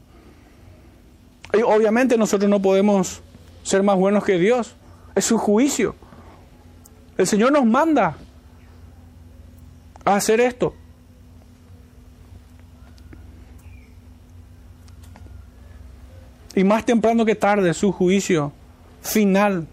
[1.65, 3.21] Obviamente nosotros no podemos
[3.63, 4.75] ser más buenos que Dios,
[5.15, 5.95] es un juicio.
[7.17, 8.15] El Señor nos manda
[10.05, 10.75] a hacer esto.
[16.57, 18.51] Y más temprano que tarde su juicio
[19.03, 19.67] final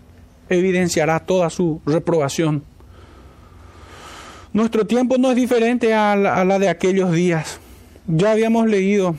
[0.51, 2.63] evidenciará toda su reprobación.
[4.53, 7.59] Nuestro tiempo no es diferente a la, de aquellos días.
[8.07, 9.17] Ya habíamos leído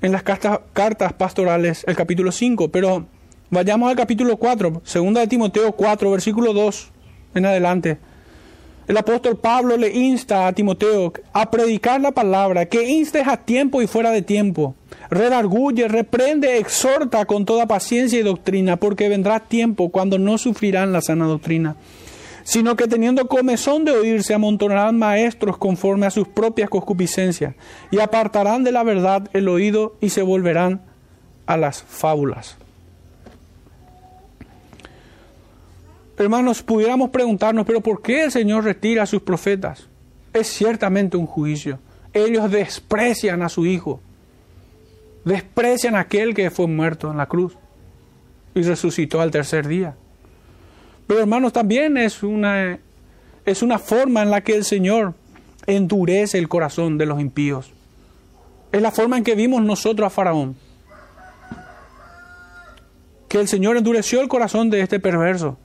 [0.00, 3.04] en las cartas, cartas pastorales el capítulo 5, pero
[3.50, 6.90] vayamos al capítulo 4, segunda de Timoteo 4, versículo 2
[7.34, 7.98] en adelante.
[8.86, 13.82] El apóstol Pablo le insta a Timoteo a predicar la palabra, que instes a tiempo
[13.82, 14.74] y fuera de tiempo.
[15.10, 21.00] Redarguye, reprende, exhorta con toda paciencia y doctrina, porque vendrá tiempo cuando no sufrirán la
[21.00, 21.76] sana doctrina,
[22.44, 27.54] sino que teniendo comezón de oír se amontonarán maestros conforme a sus propias concupiscencias,
[27.90, 30.82] y apartarán de la verdad el oído y se volverán
[31.46, 32.56] a las fábulas.
[36.18, 39.86] Hermanos, pudiéramos preguntarnos, pero ¿por qué el Señor retira a sus profetas?
[40.32, 41.78] Es ciertamente un juicio.
[42.12, 44.00] Ellos desprecian a su Hijo.
[45.28, 47.56] Desprecian a aquel que fue muerto en la cruz
[48.54, 49.94] y resucitó al tercer día.
[51.06, 52.78] Pero hermanos, también es una,
[53.44, 55.14] es una forma en la que el Señor
[55.66, 57.72] endurece el corazón de los impíos.
[58.72, 60.56] Es la forma en que vimos nosotros a Faraón.
[63.28, 65.58] Que el Señor endureció el corazón de este perverso.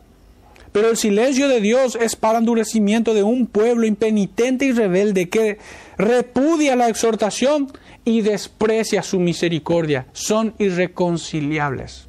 [0.72, 5.60] Pero el silencio de Dios es para endurecimiento de un pueblo impenitente y rebelde que
[5.98, 7.72] repudia la exhortación
[8.06, 10.08] y desprecia su misericordia.
[10.14, 12.08] Son irreconciliables.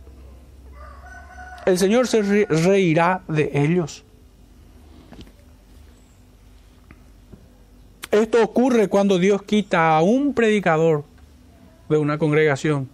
[1.66, 4.04] El Señor se reirá de ellos.
[8.10, 11.04] Esto ocurre cuando Dios quita a un predicador
[11.88, 12.88] de una congregación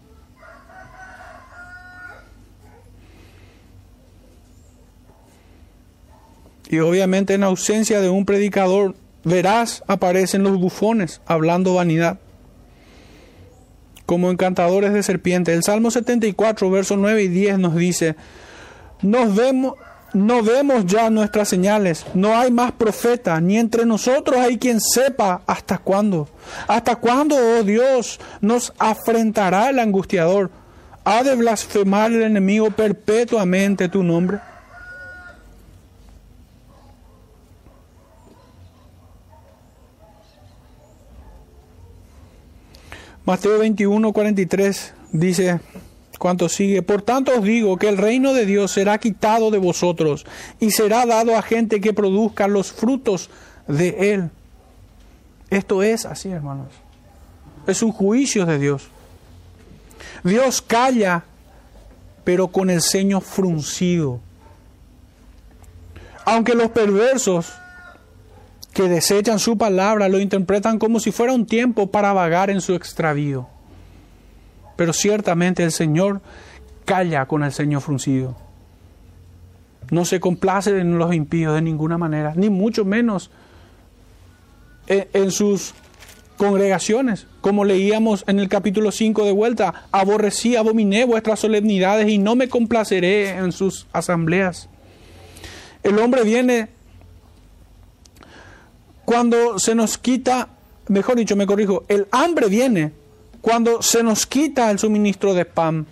[6.70, 12.18] Y obviamente en ausencia de un predicador verás aparecen los bufones hablando vanidad
[14.10, 15.54] como encantadores de serpientes.
[15.54, 18.16] El Salmo 74, versos 9 y 10 nos dice,
[19.02, 19.74] nos vemos,
[20.12, 25.42] no vemos ya nuestras señales, no hay más profeta, ni entre nosotros hay quien sepa
[25.46, 26.28] hasta cuándo.
[26.66, 30.50] ¿Hasta cuándo, oh Dios, nos afrentará el angustiador?
[31.04, 34.40] ¿Ha de blasfemar el enemigo perpetuamente tu nombre?
[43.24, 45.60] Mateo 21, 43 dice,
[46.18, 50.26] cuanto sigue, por tanto os digo que el reino de Dios será quitado de vosotros
[50.58, 53.30] y será dado a gente que produzca los frutos
[53.66, 54.30] de él.
[55.50, 56.68] Esto es así, hermanos.
[57.66, 58.88] Es un juicio de Dios.
[60.24, 61.24] Dios calla,
[62.24, 64.20] pero con el ceño fruncido.
[66.24, 67.52] Aunque los perversos
[68.72, 72.74] que desechan su palabra lo interpretan como si fuera un tiempo para vagar en su
[72.74, 73.48] extravío.
[74.76, 76.20] Pero ciertamente el Señor
[76.84, 78.36] calla con el ceño fruncido.
[79.90, 83.30] No se complace en los impíos de ninguna manera, ni mucho menos
[84.86, 85.74] en, sus
[86.36, 87.26] congregaciones.
[87.40, 92.48] Como leíamos en el capítulo 5 de vuelta, aborrecí, abominé vuestras solemnidades y no me
[92.48, 94.68] complaceré en sus asambleas.
[95.82, 96.68] El hombre viene
[99.04, 100.48] cuando se nos quita,
[100.88, 102.92] mejor dicho, me corrijo, el hambre viene
[103.40, 105.86] cuando se nos quita el suministro de pan.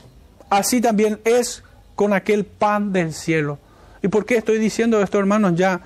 [0.50, 1.62] Así también es
[1.94, 3.58] con aquel pan del cielo.
[4.02, 5.54] ¿Y por qué estoy diciendo esto, hermanos?
[5.56, 5.80] Ya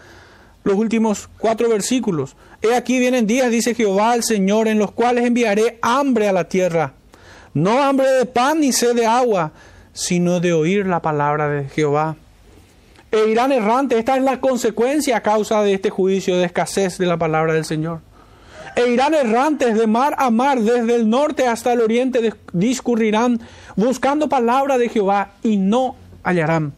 [0.65, 2.37] los últimos cuatro versículos.
[2.61, 6.49] He aquí vienen días, dice Jehová el Señor, en los cuales enviaré hambre a la
[6.49, 6.93] tierra.
[7.55, 9.53] No hambre de pan ni sed de agua,
[9.93, 12.17] sino de oír la palabra de Jehová
[13.13, 13.99] e irán errantes.
[13.99, 17.65] Esta es la consecuencia a causa de este juicio de escasez de la palabra del
[17.65, 18.01] Señor.
[18.75, 23.39] E irán errantes de mar a mar, desde el norte hasta el oriente, discurrirán
[23.77, 25.95] buscando palabra de Jehová y no
[26.25, 26.73] hallarán.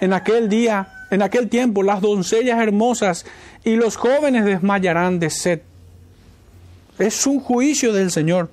[0.00, 3.24] En aquel día, en aquel tiempo, las doncellas hermosas
[3.64, 5.62] y los jóvenes desmayarán de sed.
[6.98, 8.50] Es un juicio del Señor.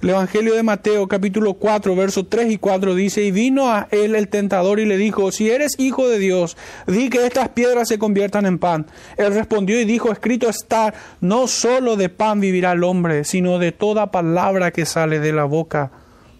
[0.00, 4.14] El Evangelio de Mateo capítulo 4, versos 3 y 4 dice, y vino a él
[4.14, 7.98] el tentador y le dijo, si eres hijo de Dios, di que estas piedras se
[7.98, 8.86] conviertan en pan.
[9.16, 13.72] Él respondió y dijo, escrito está, no solo de pan vivirá el hombre, sino de
[13.72, 15.90] toda palabra que sale de la boca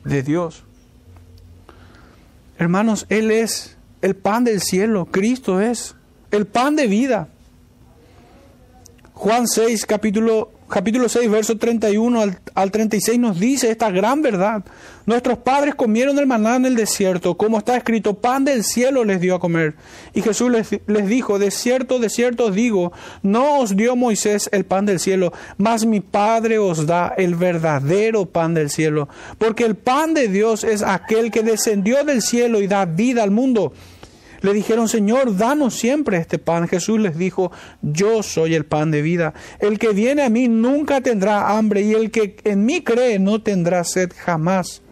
[0.04, 0.62] de Dios.
[2.58, 5.96] Hermanos, Él es el pan del cielo, Cristo es
[6.30, 7.26] el pan de vida.
[9.14, 14.64] Juan 6, capítulo capítulo 6, verso 31 al, al, 36 nos dice esta gran verdad.
[15.06, 19.20] Nuestros padres comieron el maná en el desierto, como está escrito, pan del cielo les
[19.20, 19.74] dio a comer.
[20.14, 22.92] Y Jesús les, les dijo, de cierto, de cierto digo,
[23.22, 28.26] no os dio Moisés el pan del cielo, mas mi Padre os da el verdadero
[28.26, 29.08] pan del cielo.
[29.38, 33.30] Porque el pan de Dios es aquel que descendió del cielo y da vida al
[33.30, 33.72] mundo.
[34.40, 36.68] Le dijeron, Señor, danos siempre este pan.
[36.68, 37.50] Jesús les dijo,
[37.82, 39.34] yo soy el pan de vida.
[39.58, 43.40] El que viene a mí nunca tendrá hambre y el que en mí cree no
[43.42, 44.82] tendrá sed jamás.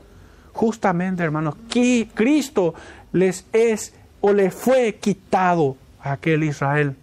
[0.53, 2.74] Justamente, hermanos, que Cristo
[3.12, 6.97] les es o le fue quitado a aquel Israel.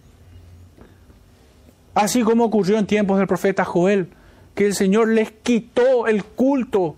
[1.94, 4.08] Así como ocurrió en tiempos del profeta Joel,
[4.54, 6.96] que el Señor les quitó el culto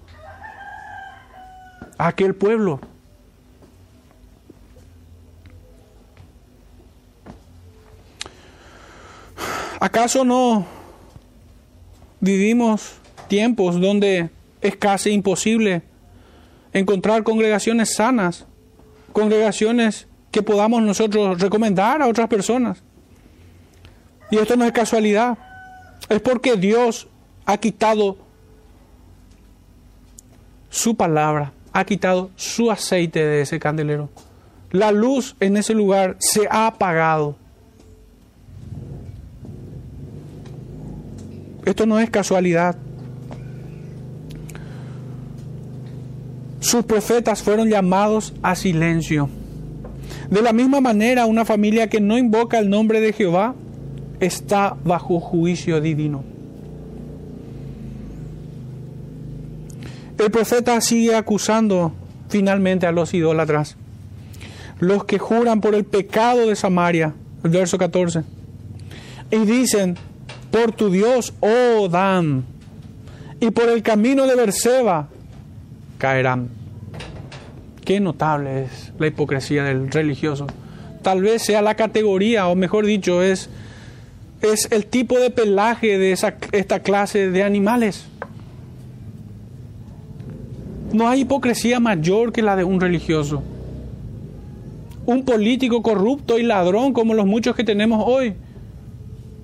[1.98, 2.80] a aquel pueblo.
[9.80, 10.66] ¿Acaso no
[12.20, 12.94] vivimos
[13.28, 15.82] tiempos donde es casi imposible
[16.72, 18.46] encontrar congregaciones sanas
[19.16, 22.82] congregaciones que podamos nosotros recomendar a otras personas.
[24.30, 25.38] Y esto no es casualidad,
[26.10, 27.08] es porque Dios
[27.46, 28.18] ha quitado
[30.68, 34.10] su palabra, ha quitado su aceite de ese candelero.
[34.70, 37.36] La luz en ese lugar se ha apagado.
[41.66, 42.76] Esto no es casualidad.
[46.60, 49.28] Sus profetas fueron llamados a silencio.
[50.30, 53.54] De la misma manera, una familia que no invoca el nombre de Jehová
[54.20, 56.24] está bajo juicio divino.
[60.18, 61.92] El profeta sigue acusando
[62.28, 63.76] finalmente a los idólatras,
[64.78, 67.12] los que juran por el pecado de Samaria,
[67.42, 68.22] el verso 14,
[69.30, 69.96] y dicen,
[70.50, 72.44] por tu Dios, oh Dan,
[73.40, 75.08] y por el camino de Berseba
[75.98, 76.48] caerán.
[77.84, 80.46] Qué notable es la hipocresía del religioso.
[81.02, 83.48] Tal vez sea la categoría, o mejor dicho, es,
[84.40, 88.06] es el tipo de pelaje de esa, esta clase de animales.
[90.92, 93.42] No hay hipocresía mayor que la de un religioso.
[95.04, 98.34] Un político corrupto y ladrón como los muchos que tenemos hoy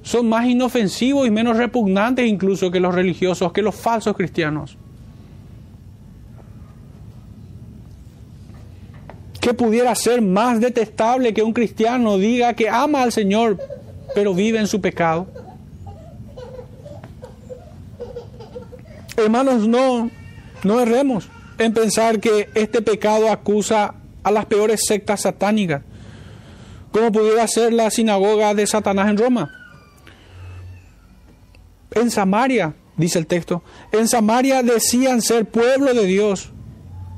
[0.03, 4.76] son más inofensivos y menos repugnantes incluso que los religiosos, que los falsos cristianos.
[9.40, 13.59] ¿Qué pudiera ser más detestable que un cristiano diga que ama al Señor,
[14.14, 15.26] pero vive en su pecado?
[19.16, 20.11] Hermanos, no,
[20.62, 21.28] no erremos
[21.59, 25.82] en pensar que este pecado acusa a las peores sectas satánicas,
[26.92, 29.61] como pudiera ser la sinagoga de Satanás en Roma.
[31.95, 33.62] En Samaria, dice el texto,
[33.93, 36.51] en Samaria decían ser pueblo de Dios,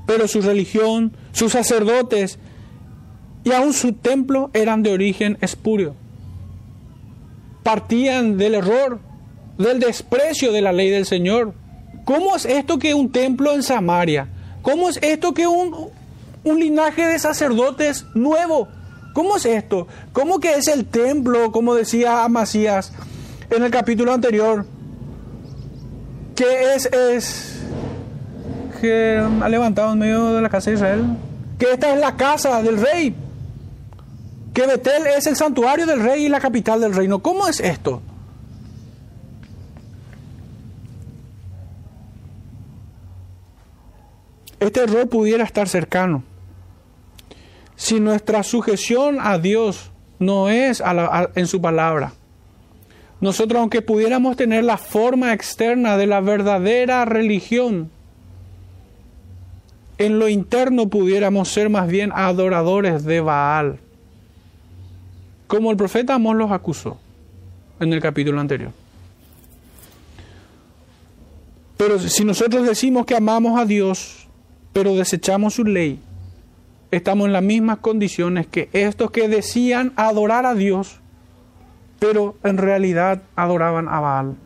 [0.07, 2.39] pero su religión, sus sacerdotes
[3.45, 5.95] y aún su templo eran de origen espurio.
[7.63, 9.01] Partían del error,
[9.59, 11.55] del desprecio de la ley del Señor.
[12.05, 14.29] ¿Cómo es esto que un templo en Samaria?
[14.63, 15.91] ¿Cómo es esto que un,
[16.43, 18.69] un linaje de sacerdotes nuevo?
[19.15, 19.87] ¿Cómo es esto?
[20.13, 22.93] ¿Cómo que es el templo, como decía Amasías
[23.51, 24.65] en el capítulo anterior?
[26.35, 27.63] Que es, es
[28.81, 31.05] que ha levantado en medio de la casa de Israel,
[31.59, 33.15] que esta es la casa del rey,
[34.53, 37.21] que Betel es el santuario del rey y la capital del reino.
[37.21, 38.03] ¿Cómo es esto?
[44.61, 46.23] Este error pudiera estar cercano.
[47.77, 50.83] Si nuestra sujeción a Dios no es
[51.35, 52.13] en su palabra,
[53.21, 57.91] nosotros aunque pudiéramos tener la forma externa de la verdadera religión,
[59.99, 63.79] en lo interno pudiéramos ser más bien adoradores de Baal,
[65.47, 66.99] como el profeta Amós los acusó
[67.81, 68.73] en el capítulo anterior.
[71.77, 74.27] Pero si nosotros decimos que amamos a Dios,
[74.73, 76.01] pero desechamos su ley,
[76.91, 81.01] estamos en las mismas condiciones que estos que decían adorar a Dios,
[81.99, 84.37] pero en realidad adoraban a Baal.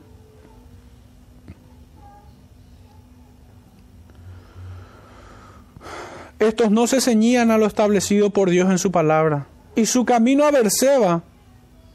[6.38, 9.46] Estos no se ceñían a lo establecido por Dios en su palabra.
[9.74, 11.22] Y su camino a Berseba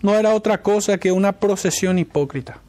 [0.02, 2.60] no era otra cosa que una procesión hipócrita.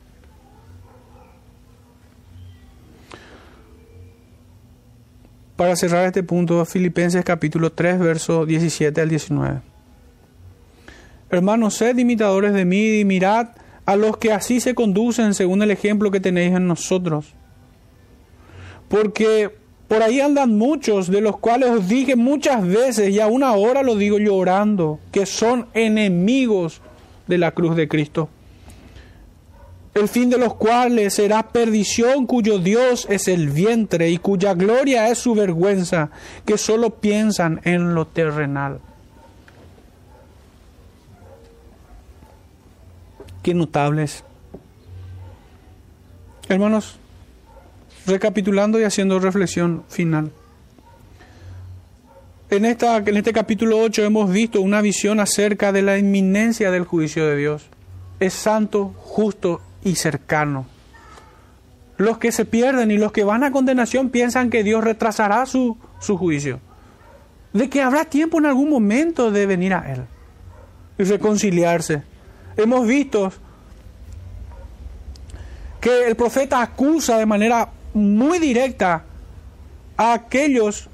[5.56, 9.73] Para cerrar este punto, Filipenses capítulo 3, verso 17 al 19.
[11.34, 13.48] Hermanos, sed imitadores de mí y mirad
[13.86, 17.26] a los que así se conducen según el ejemplo que tenéis en nosotros.
[18.88, 19.50] Porque
[19.88, 23.96] por ahí andan muchos, de los cuales os dije muchas veces, y aún ahora lo
[23.96, 26.80] digo llorando, que son enemigos
[27.26, 28.28] de la cruz de Cristo.
[29.94, 35.08] El fin de los cuales será perdición, cuyo Dios es el vientre y cuya gloria
[35.08, 36.10] es su vergüenza,
[36.44, 38.80] que solo piensan en lo terrenal.
[43.44, 44.24] Qué notables.
[46.48, 46.96] Hermanos,
[48.06, 50.32] recapitulando y haciendo reflexión final.
[52.48, 56.84] En, esta, en este capítulo 8 hemos visto una visión acerca de la inminencia del
[56.84, 57.66] juicio de Dios.
[58.18, 60.64] Es santo, justo y cercano.
[61.98, 65.76] Los que se pierden y los que van a condenación piensan que Dios retrasará su,
[66.00, 66.60] su juicio.
[67.52, 70.00] De que habrá tiempo en algún momento de venir a Él
[70.96, 72.13] y reconciliarse.
[72.56, 73.32] Hemos visto
[75.80, 79.04] que el profeta acusa de manera muy directa
[79.96, 80.88] a aquellos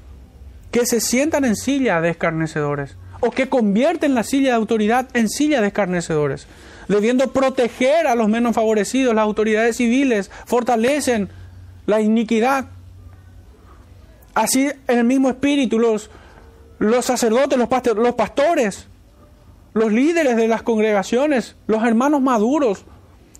[0.71, 5.29] que se sientan en silla de escarnecedores o que convierten la silla de autoridad en
[5.29, 6.47] silla de escarnecedores,
[6.87, 11.29] debiendo proteger a los menos favorecidos, las autoridades civiles fortalecen
[11.85, 12.65] la iniquidad.
[14.33, 16.09] Así, en el mismo espíritu, los,
[17.01, 18.87] sacerdotes, los, los pastores,
[19.73, 22.85] los líderes de las congregaciones, los hermanos maduros,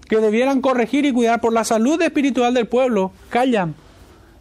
[0.09, 3.75] que debieran corregir y cuidar por la salud espiritual del pueblo, callan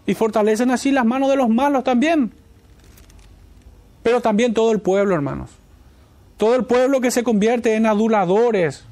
[0.07, 2.33] y fortalecen así las manos de los malos también
[4.03, 5.51] pero también todo el pueblo, hermanos.
[6.37, 8.85] Todo el pueblo que se convierte en aduladores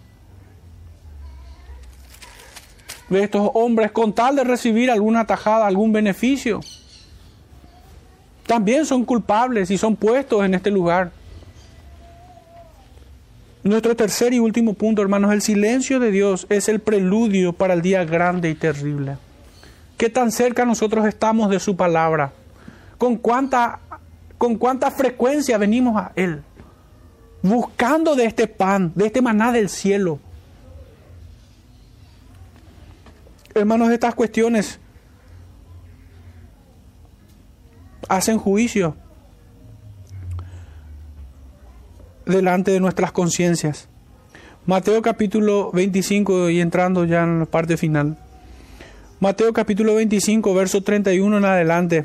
[3.09, 6.61] de estos hombres con tal de recibir alguna tajada, algún beneficio.
[8.47, 11.12] También son culpables y son puestos en este lugar.
[13.69, 17.82] Nuestro tercer y último punto, hermanos, el silencio de Dios es el preludio para el
[17.82, 19.19] día grande y terrible.
[19.97, 22.32] ¿Qué tan cerca nosotros estamos de su palabra?
[22.97, 23.81] ¿Con cuánta
[24.39, 26.43] con cuánta frecuencia venimos a Él,
[27.43, 30.20] buscando de este pan, de este maná del cielo.
[33.53, 34.78] Hermanos, estas cuestiones
[38.09, 38.97] hacen juicio
[42.29, 43.89] delante de nuestras conciencias.
[44.67, 48.19] Mateo capítulo 25 y entrando ya en la parte final.
[49.21, 52.05] Mateo capítulo 25, verso 31 en adelante.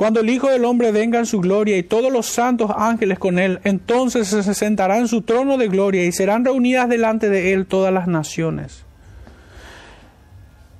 [0.00, 3.38] Cuando el Hijo del Hombre venga en su gloria y todos los santos ángeles con
[3.38, 7.66] él, entonces se sentará en su trono de gloria y serán reunidas delante de él
[7.66, 8.86] todas las naciones.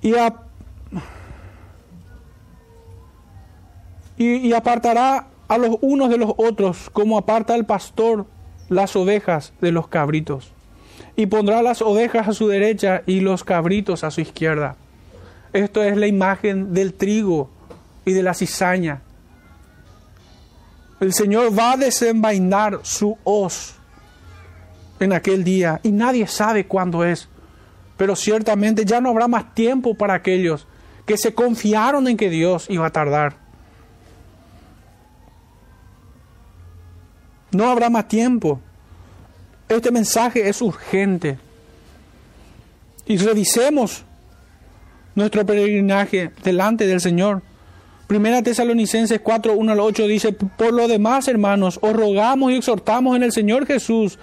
[0.00, 0.14] Y,
[4.16, 8.24] y, apartará a los unos de los otros, como aparta el pastor
[8.70, 10.52] las ovejas de los cabritos.
[11.16, 14.76] Y pondrá las ovejas a su derecha y los cabritos a su izquierda.
[15.52, 17.50] Esto es la imagen del trigo
[18.06, 19.02] y de la cizaña
[21.00, 23.74] el Señor va a desenvainar su hoz
[25.00, 27.28] en aquel día y nadie sabe cuándo es.
[27.96, 30.66] Pero ciertamente ya no habrá más tiempo para aquellos
[31.06, 33.36] que se confiaron en que Dios iba a tardar.
[37.52, 38.60] No habrá más tiempo.
[39.68, 41.38] Este mensaje es urgente.
[43.06, 44.04] Y revisemos
[45.14, 47.42] nuestro peregrinaje delante del Señor.
[48.06, 53.16] Primera Tesalonicenses 4, 1 al 8 dice, por lo demás, hermanos, os rogamos y exhortamos
[53.16, 54.18] en el Señor Jesús,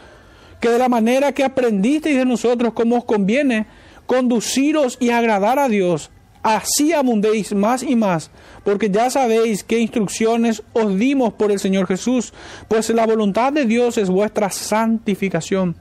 [0.59, 3.65] que de la manera que aprendisteis de nosotros como os conviene,
[4.05, 6.11] conduciros y agradar a Dios,
[6.55, 8.31] así abundéis más y más,
[8.63, 12.33] porque ya sabéis qué instrucciones os dimos por el Señor Jesús,
[12.67, 15.75] pues la voluntad de Dios es vuestra santificación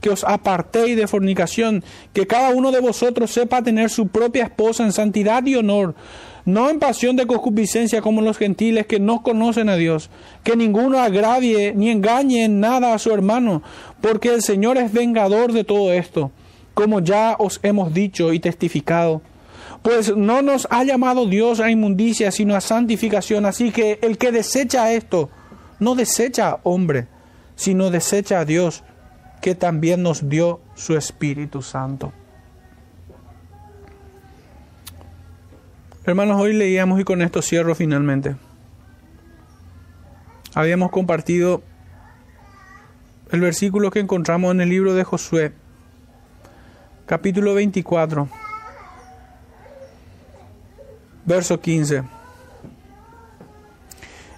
[0.00, 1.84] que os apartéis de fornicación,
[2.14, 5.94] que cada uno de vosotros sepa tener su propia esposa en santidad y honor,
[6.46, 10.10] no en pasión de concupiscencia como los gentiles que no conocen a Dios,
[10.42, 13.62] que ninguno agravie ni engañe en nada a su hermano,
[14.00, 16.32] porque el Señor es vengador de todo esto,
[16.72, 19.20] como ya os hemos dicho y testificado.
[19.82, 24.30] Pues no nos ha llamado Dios a inmundicia, sino a santificación, así que el que
[24.30, 25.30] desecha esto,
[25.78, 27.08] no desecha hombre,
[27.56, 28.84] sino desecha a Dios,
[29.40, 32.12] que también nos dio su Espíritu Santo.
[36.04, 38.36] Hermanos, hoy leíamos y con esto cierro finalmente.
[40.54, 41.62] Habíamos compartido
[43.30, 45.52] el versículo que encontramos en el libro de Josué,
[47.06, 48.28] capítulo 24,
[51.30, 52.02] verso 15.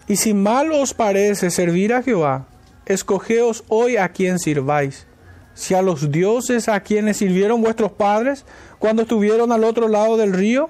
[0.09, 2.45] Y si mal os parece servir a Jehová,
[2.85, 5.07] escogeos hoy a quien sirváis,
[5.55, 8.45] si a los dioses a quienes sirvieron vuestros padres
[8.79, 10.69] cuando estuvieron al otro lado del río,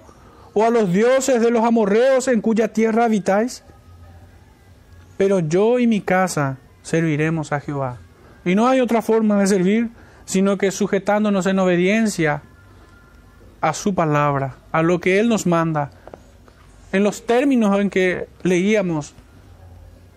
[0.55, 3.65] o a los dioses de los amorreos en cuya tierra habitáis?
[5.17, 7.99] Pero yo y mi casa serviremos a Jehová.
[8.45, 9.91] Y no hay otra forma de servir
[10.25, 12.43] sino que sujetándonos en obediencia
[13.61, 15.91] a su palabra, a lo que Él nos manda,
[16.93, 19.15] en los términos en que leíamos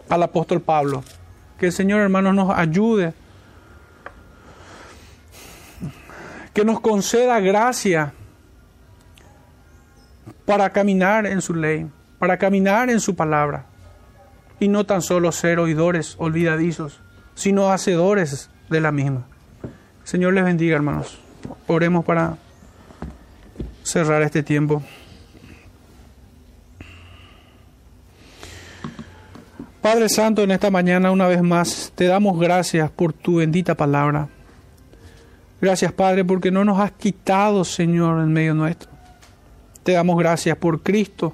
[0.09, 1.03] al apóstol Pablo.
[1.57, 3.13] Que el Señor, hermanos, nos ayude,
[6.53, 8.13] que nos conceda gracia
[10.45, 11.87] para caminar en su ley,
[12.19, 13.65] para caminar en su palabra,
[14.59, 16.99] y no tan solo ser oidores olvidadizos,
[17.35, 19.25] sino hacedores de la misma.
[20.03, 21.19] Señor les bendiga, hermanos.
[21.67, 22.37] Oremos para
[23.83, 24.83] cerrar este tiempo.
[29.85, 34.29] Padre Santo, en esta mañana una vez más te damos gracias por tu bendita palabra.
[35.61, 38.89] Gracias, Padre, porque no nos has quitado, Señor, en medio nuestro.
[39.83, 41.33] Te damos gracias por Cristo,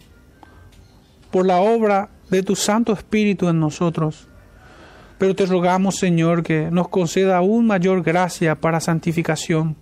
[1.32, 4.28] por la obra de tu Santo Espíritu en nosotros.
[5.18, 9.78] Pero te rogamos, Señor, que nos conceda aún mayor gracia para santificación